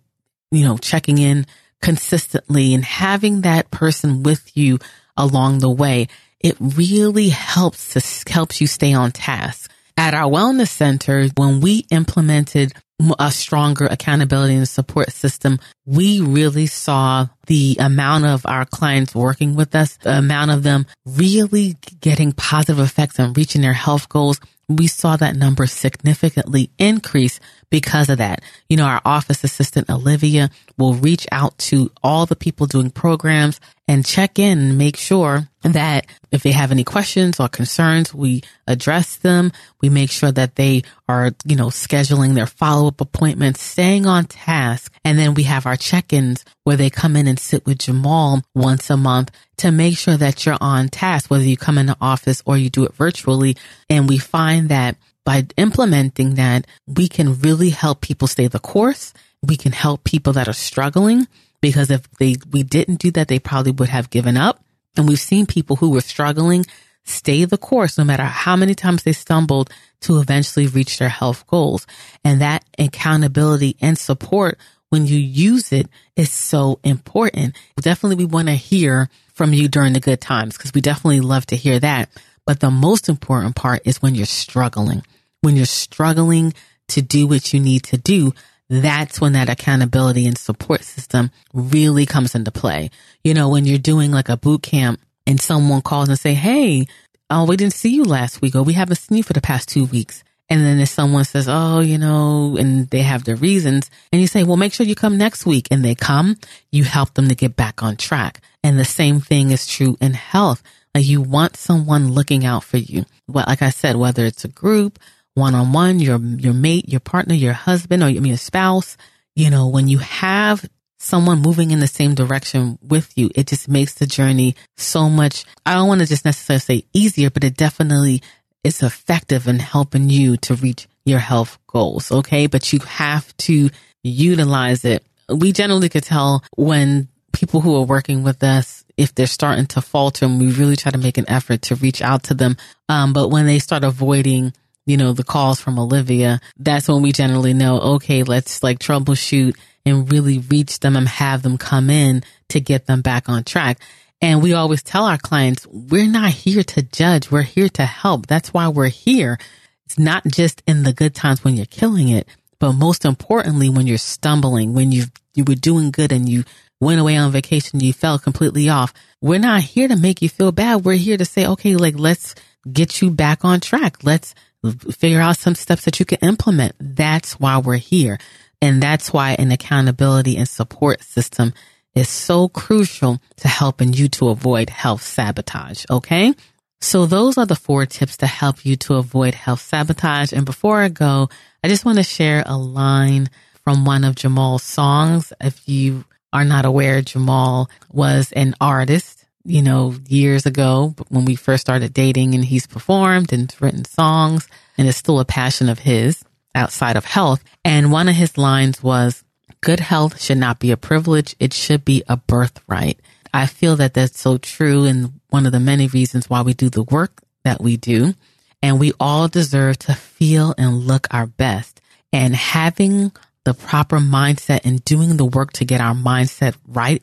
you 0.57 0.65
know, 0.65 0.79
checking 0.79 1.19
in 1.19 1.47
consistently 1.83 2.75
and 2.75 2.85
having 2.85 3.43
that 3.43 3.71
person 3.71 4.23
with 4.23 4.57
you 4.57 4.79
along 5.17 5.59
the 5.59 5.71
way 5.71 6.09
it 6.41 6.57
really 6.61 7.31
helps 7.31 7.95
to 7.95 8.33
helps 8.33 8.61
you 8.61 8.67
stay 8.67 8.93
on 8.93 9.13
task. 9.13 9.71
At 9.97 10.15
our 10.15 10.31
wellness 10.31 10.69
center, 10.69 11.27
when 11.37 11.61
we 11.61 11.87
implemented 11.91 12.73
a 13.19 13.31
stronger 13.31 13.87
accountability 13.87 14.55
and 14.55 14.69
support 14.69 15.11
system, 15.13 15.59
we 15.87 16.21
really 16.21 16.67
saw 16.67 17.27
the 17.47 17.77
amount 17.81 18.27
of 18.27 18.47
our 18.47 18.65
clients 18.65 19.15
working 19.15 19.55
with 19.55 19.75
us, 19.75 19.97
the 19.99 20.19
amount 20.19 20.51
of 20.51 20.63
them 20.63 20.87
really 21.05 21.77
getting 22.01 22.33
positive 22.33 22.79
effects 22.79 23.19
and 23.19 23.37
reaching 23.37 23.63
their 23.63 23.73
health 23.73 24.09
goals. 24.09 24.39
We 24.69 24.89
saw 24.89 25.17
that 25.17 25.37
number 25.37 25.67
significantly 25.67 26.71
increase 26.77 27.39
because 27.71 28.09
of 28.09 28.19
that. 28.19 28.43
You 28.69 28.77
know, 28.77 28.87
our 28.87 29.01
office 29.05 29.45
assistant, 29.45 29.89
Olivia, 29.89 30.51
will 30.77 30.95
reach 30.95 31.27
out 31.31 31.57
to 31.59 31.93
all 32.03 32.27
the 32.27 32.35
people 32.35 32.67
doing 32.67 32.91
programs 32.91 33.61
and 33.89 34.05
check 34.05 34.39
in 34.39 34.59
and 34.59 34.79
make 34.79 34.97
sure 34.97 35.49
that 35.63 36.07
if 36.33 36.43
they 36.43 36.53
have 36.53 36.73
any 36.73 36.83
questions 36.83 37.39
or 37.39 37.49
concerns, 37.49 38.13
we 38.13 38.43
address 38.67 39.17
them. 39.17 39.53
We 39.81 39.89
make 39.89 40.11
sure 40.11 40.33
that 40.33 40.57
they 40.57 40.83
are, 41.09 41.33
you 41.45 41.57
know, 41.57 41.69
scheduling 41.69 42.35
their 42.35 42.47
follow 42.47 42.89
up 42.89 43.01
appointments, 43.01 43.63
staying 43.63 44.07
on 44.07 44.25
task. 44.25 44.93
And 45.05 45.19
then 45.19 45.35
we 45.35 45.45
have 45.45 45.67
our 45.67 45.77
check 45.77 46.13
ins 46.13 46.45
where 46.65 46.77
they 46.77 46.91
come 46.91 47.15
in 47.15 47.29
and 47.29 47.39
sit 47.39 47.65
with 47.65 47.79
Jamal 47.79 48.43
once 48.55 48.91
a 48.91 48.97
month 48.97 49.31
to 49.59 49.71
make 49.71 49.97
sure 49.97 50.17
that 50.17 50.45
you're 50.45 50.59
on 50.61 50.89
task, 50.89 51.31
whether 51.31 51.45
you 51.45 51.57
come 51.57 51.79
in 51.79 51.87
the 51.87 51.97
office 52.01 52.43
or 52.45 52.57
you 52.57 52.71
do 52.71 52.85
it 52.85 52.95
virtually. 52.95 53.57
And 53.89 54.09
we 54.09 54.19
find 54.19 54.69
that 54.69 54.97
by 55.25 55.47
implementing 55.57 56.35
that, 56.35 56.67
we 56.87 57.09
can 57.09 57.39
really 57.41 57.71
help 57.71 58.01
people 58.01 58.29
stay 58.29 58.49
the 58.49 58.59
course. 58.59 59.13
We 59.43 59.57
can 59.57 59.73
help 59.73 60.05
people 60.05 60.33
that 60.35 60.49
are 60.49 60.53
struggling 60.53 61.29
because 61.61 61.91
if 61.91 62.09
they, 62.19 62.37
we 62.51 62.63
didn't 62.63 63.01
do 63.01 63.11
that, 63.13 63.29
they 63.29 63.39
probably 63.39 63.73
would 63.73 63.89
have 63.89 64.11
given 64.11 64.37
up. 64.37 64.63
And 64.97 65.09
we've 65.09 65.21
seen 65.21 65.47
people 65.47 65.77
who 65.77 65.91
were 65.91 66.01
struggling 66.01 66.65
stay 67.05 67.45
the 67.45 67.59
course 67.59 67.97
no 67.97 68.05
matter 68.05 68.25
how 68.25 68.57
many 68.57 68.75
times 68.75 69.05
they 69.05 69.13
stumbled 69.13 69.71
to 70.01 70.19
eventually 70.19 70.67
reach 70.67 70.99
their 70.99 71.09
health 71.09 71.47
goals. 71.47 71.87
And 72.25 72.41
that 72.41 72.65
accountability 72.79 73.77
and 73.81 73.97
support 73.97 74.59
when 74.89 75.07
you 75.07 75.19
use 75.19 75.73
it 75.73 75.89
is 76.17 76.31
so 76.31 76.81
important. 76.83 77.57
Definitely 77.81 78.17
we 78.17 78.31
want 78.31 78.49
to 78.49 78.55
hear 78.55 79.09
from 79.35 79.53
you 79.53 79.69
during 79.69 79.93
the 79.93 80.01
good 80.01 80.21
times 80.21 80.57
because 80.57 80.73
we 80.75 80.81
definitely 80.81 81.21
love 81.21 81.47
to 81.47 81.57
hear 81.57 81.79
that. 81.81 82.09
But 82.45 82.61
the 82.61 82.71
most 82.71 83.09
important 83.09 83.57
part 83.57 83.83
is 83.85 84.01
when 84.01 84.15
you're 84.15 84.27
struggling, 84.27 85.03
when 85.43 85.57
you're 85.57 85.67
struggling 85.67 86.55
to 86.89 87.03
do 87.03 87.27
what 87.27 87.53
you 87.53 87.61
need 87.61 87.83
to 87.85 87.99
do. 87.99 88.33
That's 88.69 89.21
when 89.21 89.33
that 89.35 89.49
accountability 89.49 90.27
and 90.27 90.37
support 90.37 90.83
system 90.83 91.31
really 91.53 92.07
comes 92.07 92.35
into 92.35 92.51
play. 92.51 92.91
You 93.23 93.35
know, 93.35 93.49
when 93.49 93.65
you're 93.65 93.79
doing 93.79 94.11
like 94.11 94.29
a 94.29 94.37
boot 94.37 94.63
camp 94.63 95.01
and 95.27 95.41
someone 95.41 95.83
calls 95.83 96.09
and 96.09 96.19
say, 96.19 96.35
Hey, 96.35 96.87
oh, 97.31 97.45
we 97.45 97.57
didn't 97.57 97.75
see 97.75 97.95
you 97.95 98.05
last 98.05 98.41
week 98.41 98.55
or 98.57 98.63
we 98.63 98.73
haven't 98.73 98.97
seen 98.97 99.19
you 99.19 99.23
for 99.23 99.33
the 99.33 99.41
past 99.41 99.69
two 99.69 99.85
weeks. 99.85 100.25
And 100.49 100.61
then 100.61 100.79
if 100.79 100.89
someone 100.89 101.25
says, 101.25 101.49
Oh, 101.49 101.81
you 101.81 101.99
know, 101.99 102.57
and 102.57 102.89
they 102.91 103.03
have 103.03 103.25
their 103.25 103.37
reasons 103.37 103.91
and 104.13 104.21
you 104.21 104.27
say, 104.27 104.43
well, 104.43 104.57
make 104.57 104.73
sure 104.73 104.87
you 104.87 104.95
come 104.95 105.19
next 105.19 105.47
week 105.47 105.69
and 105.71 105.85
they 105.85 105.95
come, 105.95 106.37
you 106.71 106.85
help 106.85 107.15
them 107.15 107.29
to 107.29 107.35
get 107.35 107.57
back 107.57 107.83
on 107.83 107.97
track. 107.97 108.41
And 108.65 108.79
the 108.79 108.85
same 108.85 109.21
thing 109.21 109.51
is 109.51 109.67
true 109.67 109.97
in 110.01 110.15
health. 110.15 110.63
Like 110.95 111.07
you 111.07 111.21
want 111.21 111.57
someone 111.57 112.13
looking 112.13 112.45
out 112.45 112.65
for 112.65 112.79
you. 112.79 113.05
Well, 113.29 113.45
like 113.47 113.63
I 113.63 113.71
said, 113.71 113.97
whether 113.97 114.25
it's 114.25 114.45
a 114.45 114.49
group, 114.49 114.99
one 115.37 115.55
on 115.55 115.73
one, 115.73 116.01
your, 116.01 116.19
your 116.19 116.55
mate, 116.55 116.89
your 116.89 117.01
partner, 117.01 117.35
your 117.35 117.53
husband, 117.53 118.03
or 118.03 118.07
I 118.07 118.15
mean, 118.15 118.27
your 118.27 118.37
spouse, 118.39 118.97
you 119.35 119.51
know, 119.51 119.69
when 119.69 119.87
you 119.87 119.99
have 119.99 120.65
someone 120.99 121.43
moving 121.43 121.71
in 121.71 121.81
the 121.81 121.87
same 121.87 122.15
direction 122.15 122.79
with 122.83 123.17
you, 123.17 123.31
it 123.35 123.47
just 123.47 123.69
makes 123.69 123.95
the 123.95 124.07
journey 124.07 124.57
so 124.77 125.11
much. 125.11 125.45
I 125.65 125.75
don't 125.75 125.89
want 125.89 126.01
to 126.01 126.07
just 126.07 126.25
necessarily 126.25 126.61
say 126.61 126.87
easier, 126.95 127.31
but 127.31 127.45
it 127.45 127.57
definitely 127.57 128.23
is 128.65 128.83
effective 128.83 129.47
in 129.47 129.59
helping 129.59 130.09
you 130.09 130.37
to 130.39 130.55
reach 130.55 130.89
your 131.05 131.19
health 131.19 131.59
goals. 131.67 132.11
Okay. 132.11 132.47
But 132.47 132.73
you 132.73 132.81
have 132.81 133.37
to 133.39 133.71
utilize 134.03 134.85
it. 134.85 135.05
We 135.29 135.53
generally 135.53 135.89
could 135.89 136.05
tell 136.05 136.43
when 136.57 137.09
people 137.33 137.61
who 137.61 137.77
are 137.77 137.85
working 137.85 138.23
with 138.23 138.43
us, 138.43 138.85
if 138.97 139.15
they're 139.15 139.27
starting 139.27 139.67
to 139.67 139.83
falter 139.83 140.25
and 140.25 140.41
we 140.41 140.51
really 140.53 140.77
try 140.77 140.91
to 140.91 140.99
make 140.99 141.19
an 141.19 141.29
effort 141.29 141.61
to 141.63 141.75
reach 141.75 142.01
out 142.01 142.23
to 142.25 142.35
them. 142.35 142.57
Um, 142.89 143.13
but 143.13 143.29
when 143.29 143.45
they 143.45 143.59
start 143.59 143.85
avoiding 143.85 144.55
you 144.87 144.97
know, 144.97 145.13
the 145.13 145.25
calls 145.25 145.61
from 145.61 145.79
Olivia, 145.79 146.41
that's 146.57 146.89
when 146.89 147.03
we 147.03 147.13
generally 147.13 147.53
know, 147.53 147.81
okay, 147.97 148.23
let's 148.23 148.63
like 148.63 148.79
troubleshoot 148.79 149.57
and 149.85 150.11
really 150.11 150.39
reach 150.39 150.81
them 150.81 150.97
and 150.97 151.09
have 151.09 151.43
them 151.43 151.59
come 151.59 151.91
in 151.91 152.23
to 152.49 152.61
get 152.61 152.87
them 152.87 153.03
back 153.03 153.29
on 153.29 153.45
track. 153.45 153.79
And 154.23 154.43
we 154.43 154.55
always 154.55 154.83
tell 154.83 155.05
our 155.05 155.19
clients, 155.19 155.67
we're 155.67 156.09
not 156.09 156.31
here 156.31 156.63
to 156.63 156.83
judge. 156.83 157.31
We're 157.31 157.43
here 157.43 157.69
to 157.71 157.85
help. 157.85 158.27
That's 158.27 158.55
why 158.55 158.69
we're 158.69 158.89
here. 158.89 159.39
It's 159.85 159.99
not 159.99 160.27
just 160.27 160.63
in 160.67 160.85
the 160.85 160.93
good 160.93 161.15
times 161.15 161.45
when 161.45 161.55
you're 161.55 161.67
killing 161.67 162.09
it, 162.09 162.27
but 162.59 162.73
most 162.73 163.05
importantly, 163.05 163.69
when 163.69 163.87
you're 163.87 163.99
stumbling, 163.99 164.73
when 164.73 164.91
you 164.91 165.05
you 165.35 165.45
were 165.47 165.55
doing 165.55 165.91
good 165.91 166.13
and 166.13 166.29
you 166.29 166.45
went 166.81 167.01
away 167.01 167.17
on 167.17 167.31
vacation, 167.31 167.81
you 167.81 167.93
fell 167.93 168.19
completely 168.19 168.69
off. 168.69 168.93
We're 169.21 169.39
not 169.39 169.61
here 169.61 169.89
to 169.89 169.97
make 169.97 170.23
you 170.23 170.29
feel 170.29 170.51
bad. 170.51 170.85
We're 170.85 170.95
here 170.95 171.19
to 171.19 171.25
say, 171.25 171.47
okay, 171.47 171.77
like 171.77 171.99
let's 171.99 172.35
get 172.71 173.01
you 173.03 173.11
back 173.11 173.45
on 173.45 173.61
track. 173.61 174.03
Let's 174.03 174.35
figure 174.73 175.21
out 175.21 175.37
some 175.37 175.55
steps 175.55 175.85
that 175.85 175.99
you 175.99 176.07
can 176.07 176.19
implement. 176.23 176.75
That's 176.79 177.39
why 177.41 177.59
we're 177.59 177.77
here. 177.77 178.19
And 178.63 178.83
that's 178.83 179.13
why 179.13 179.33
an 179.39 179.53
accountability 179.53 180.37
and 180.37 180.49
support 180.49 181.03
system 181.03 181.53
is 181.95 182.09
so 182.09 182.49
crucial 182.49 183.21
to 183.37 183.49
helping 183.49 183.93
you 183.93 184.09
to 184.09 184.29
avoid 184.29 184.71
health 184.71 185.03
sabotage. 185.03 185.85
Okay. 185.91 186.35
So 186.81 187.07
those 187.07 187.39
are 187.39 187.47
the 187.47 187.57
four 187.57 187.87
tips 187.87 188.19
to 188.19 188.27
help 188.27 188.65
you 188.65 188.77
to 188.77 188.95
avoid 188.95 189.35
health 189.35 189.61
sabotage. 189.61 190.33
And 190.33 190.45
before 190.45 190.81
I 190.81 190.89
go, 190.89 191.29
I 191.65 191.69
just 191.69 191.85
want 191.85 191.99
to 191.99 192.05
share 192.05 192.43
a 192.47 192.57
line 192.57 193.31
from 193.65 193.85
one 193.85 194.05
of 194.05 194.15
Jamal's 194.15 194.63
songs. 194.63 195.33
If 195.41 195.69
you 195.69 196.05
are 196.33 196.45
not 196.45 196.65
aware, 196.65 197.03
Jamal 197.03 197.71
was 197.91 198.31
an 198.33 198.55
artist 198.61 199.26
you 199.47 199.63
know, 199.63 199.95
years 200.09 200.45
ago 200.45 200.95
when 201.09 201.25
we 201.25 201.37
first 201.37 201.61
started 201.61 201.95
dating 201.95 202.35
and 202.35 202.45
he's 202.45 202.67
performed 202.67 203.33
and 203.33 203.55
written 203.61 203.85
songs 203.85 204.49
and 204.77 204.89
it's 204.89 204.99
still 204.99 205.21
a 205.21 205.25
passion 205.25 205.69
of 205.69 205.79
his 205.79 206.23
outside 206.55 206.97
of 206.97 207.05
health. 207.05 207.45
And 207.65 207.93
one 207.93 208.09
of 208.09 208.17
his 208.17 208.37
lines 208.37 208.83
was, 208.83 209.23
good 209.61 209.81
health 209.81 210.21
should 210.21 210.39
not 210.39 210.59
be 210.59 210.73
a 210.73 210.77
privilege. 210.77 211.37
It 211.39 211.53
should 211.53 211.85
be 211.85 212.03
a 212.09 212.17
birthright. 212.17 213.01
I 213.33 213.47
feel 213.47 213.77
that 213.77 213.95
that's 213.95 214.21
so 214.21 214.39
true 214.39 214.85
and 214.85 215.21
one 215.31 215.47
of 215.47 215.53
the 215.53 215.61
many 215.61 215.87
reasons 215.87 216.29
why 216.29 216.43
we 216.43 216.55
do 216.55 216.69
the 216.69 216.83
work 216.83 217.23
that 217.45 217.61
we 217.61 217.77
do. 217.77 218.15
And 218.63 218.81
we 218.81 218.93
all 218.99 219.29
deserve 219.29 219.79
to 219.81 219.95
feel 219.95 220.55
and 220.59 220.87
look 220.87 221.07
our 221.11 221.27
best 221.27 221.81
and 222.13 222.35
having 222.35 223.13
the 223.45 223.55
proper 223.55 223.99
mindset 223.99 224.65
and 224.65 224.85
doing 224.85 225.17
the 225.17 225.25
work 225.25 225.53
to 225.53 225.65
get 225.65 225.81
our 225.81 225.95
mindset 225.95 226.57
right 226.67 227.03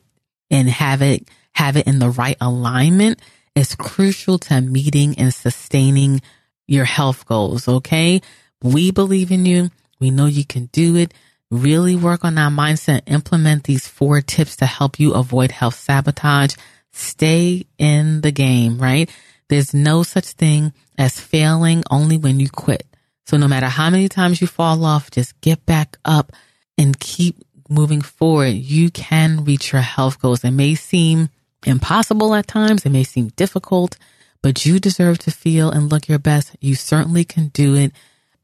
and 0.50 0.68
have 0.68 1.00
it 1.00 1.26
have 1.54 1.76
it 1.76 1.86
in 1.86 1.98
the 1.98 2.10
right 2.10 2.36
alignment 2.40 3.20
is 3.54 3.74
crucial 3.74 4.38
to 4.38 4.60
meeting 4.60 5.18
and 5.18 5.32
sustaining 5.32 6.20
your 6.66 6.84
health 6.84 7.26
goals. 7.26 7.68
Okay. 7.68 8.20
We 8.62 8.90
believe 8.90 9.30
in 9.30 9.46
you. 9.46 9.70
We 10.00 10.10
know 10.10 10.26
you 10.26 10.44
can 10.44 10.66
do 10.66 10.96
it. 10.96 11.12
Really 11.50 11.94
work 11.94 12.24
on 12.24 12.34
that 12.36 12.52
mindset. 12.52 13.02
Implement 13.06 13.64
these 13.64 13.86
four 13.86 14.20
tips 14.20 14.56
to 14.56 14.66
help 14.66 14.98
you 14.98 15.14
avoid 15.14 15.52
health 15.52 15.74
sabotage. 15.74 16.56
Stay 16.92 17.66
in 17.78 18.20
the 18.22 18.32
game, 18.32 18.78
right? 18.78 19.10
There's 19.48 19.74
no 19.74 20.02
such 20.02 20.26
thing 20.26 20.72
as 20.96 21.20
failing 21.20 21.84
only 21.90 22.16
when 22.16 22.40
you 22.40 22.48
quit. 22.48 22.86
So 23.26 23.36
no 23.36 23.48
matter 23.48 23.66
how 23.66 23.90
many 23.90 24.08
times 24.08 24.40
you 24.40 24.46
fall 24.46 24.84
off, 24.84 25.10
just 25.10 25.40
get 25.40 25.64
back 25.66 25.98
up 26.04 26.32
and 26.76 26.98
keep 26.98 27.36
moving 27.68 28.00
forward. 28.02 28.54
You 28.54 28.90
can 28.90 29.44
reach 29.44 29.72
your 29.72 29.82
health 29.82 30.20
goals. 30.20 30.44
It 30.44 30.50
may 30.50 30.74
seem 30.74 31.28
impossible 31.66 32.34
at 32.34 32.46
times. 32.46 32.84
It 32.84 32.90
may 32.90 33.04
seem 33.04 33.28
difficult, 33.36 33.96
but 34.42 34.64
you 34.66 34.78
deserve 34.78 35.18
to 35.20 35.30
feel 35.30 35.70
and 35.70 35.90
look 35.90 36.08
your 36.08 36.18
best. 36.18 36.54
You 36.60 36.74
certainly 36.74 37.24
can 37.24 37.48
do 37.48 37.74
it. 37.74 37.92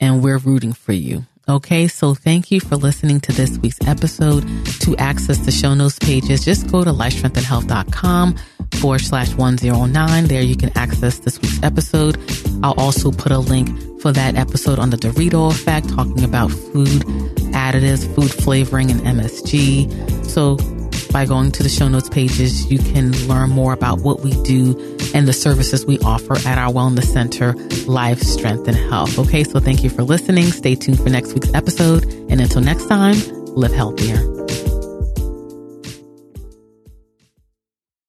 And 0.00 0.22
we're 0.22 0.38
rooting 0.38 0.72
for 0.72 0.92
you. 0.92 1.26
Okay, 1.48 1.88
so 1.88 2.14
thank 2.14 2.52
you 2.52 2.60
for 2.60 2.76
listening 2.76 3.20
to 3.22 3.32
this 3.32 3.58
week's 3.58 3.80
episode. 3.86 4.42
To 4.82 4.96
access 4.98 5.38
the 5.38 5.50
show 5.50 5.74
notes 5.74 5.98
pages, 5.98 6.44
just 6.44 6.70
go 6.70 6.84
to 6.84 6.90
lifestrengthandhealth.com 6.92 8.36
forward 8.80 9.00
slash 9.00 9.34
109. 9.34 10.26
There 10.26 10.42
you 10.42 10.56
can 10.56 10.70
access 10.78 11.18
this 11.18 11.40
week's 11.42 11.60
episode. 11.62 12.18
I'll 12.62 12.78
also 12.78 13.10
put 13.10 13.32
a 13.32 13.38
link 13.38 13.68
for 14.00 14.12
that 14.12 14.36
episode 14.36 14.78
on 14.78 14.90
the 14.90 14.96
Dorito 14.96 15.50
effect, 15.50 15.88
talking 15.88 16.22
about 16.22 16.50
food 16.50 17.02
additives, 17.52 18.06
food 18.14 18.30
flavoring, 18.30 18.90
and 18.90 19.00
MSG. 19.00 20.24
So 20.24 20.56
by 21.12 21.26
going 21.26 21.52
to 21.52 21.62
the 21.62 21.68
show 21.68 21.88
notes 21.88 22.08
pages, 22.08 22.70
you 22.70 22.78
can 22.78 23.12
learn 23.26 23.50
more 23.50 23.72
about 23.72 24.00
what 24.00 24.20
we 24.20 24.30
do 24.42 24.76
and 25.14 25.26
the 25.26 25.32
services 25.32 25.84
we 25.86 25.98
offer 26.00 26.36
at 26.46 26.58
our 26.58 26.72
wellness 26.72 27.04
center, 27.04 27.52
Life, 27.86 28.20
Strength, 28.20 28.68
and 28.68 28.76
Health. 28.76 29.18
Okay, 29.18 29.44
so 29.44 29.60
thank 29.60 29.82
you 29.82 29.90
for 29.90 30.02
listening. 30.02 30.44
Stay 30.52 30.74
tuned 30.74 30.98
for 30.98 31.10
next 31.10 31.34
week's 31.34 31.52
episode. 31.54 32.04
And 32.28 32.40
until 32.40 32.62
next 32.62 32.86
time, 32.86 33.16
live 33.54 33.72
healthier. 33.72 34.18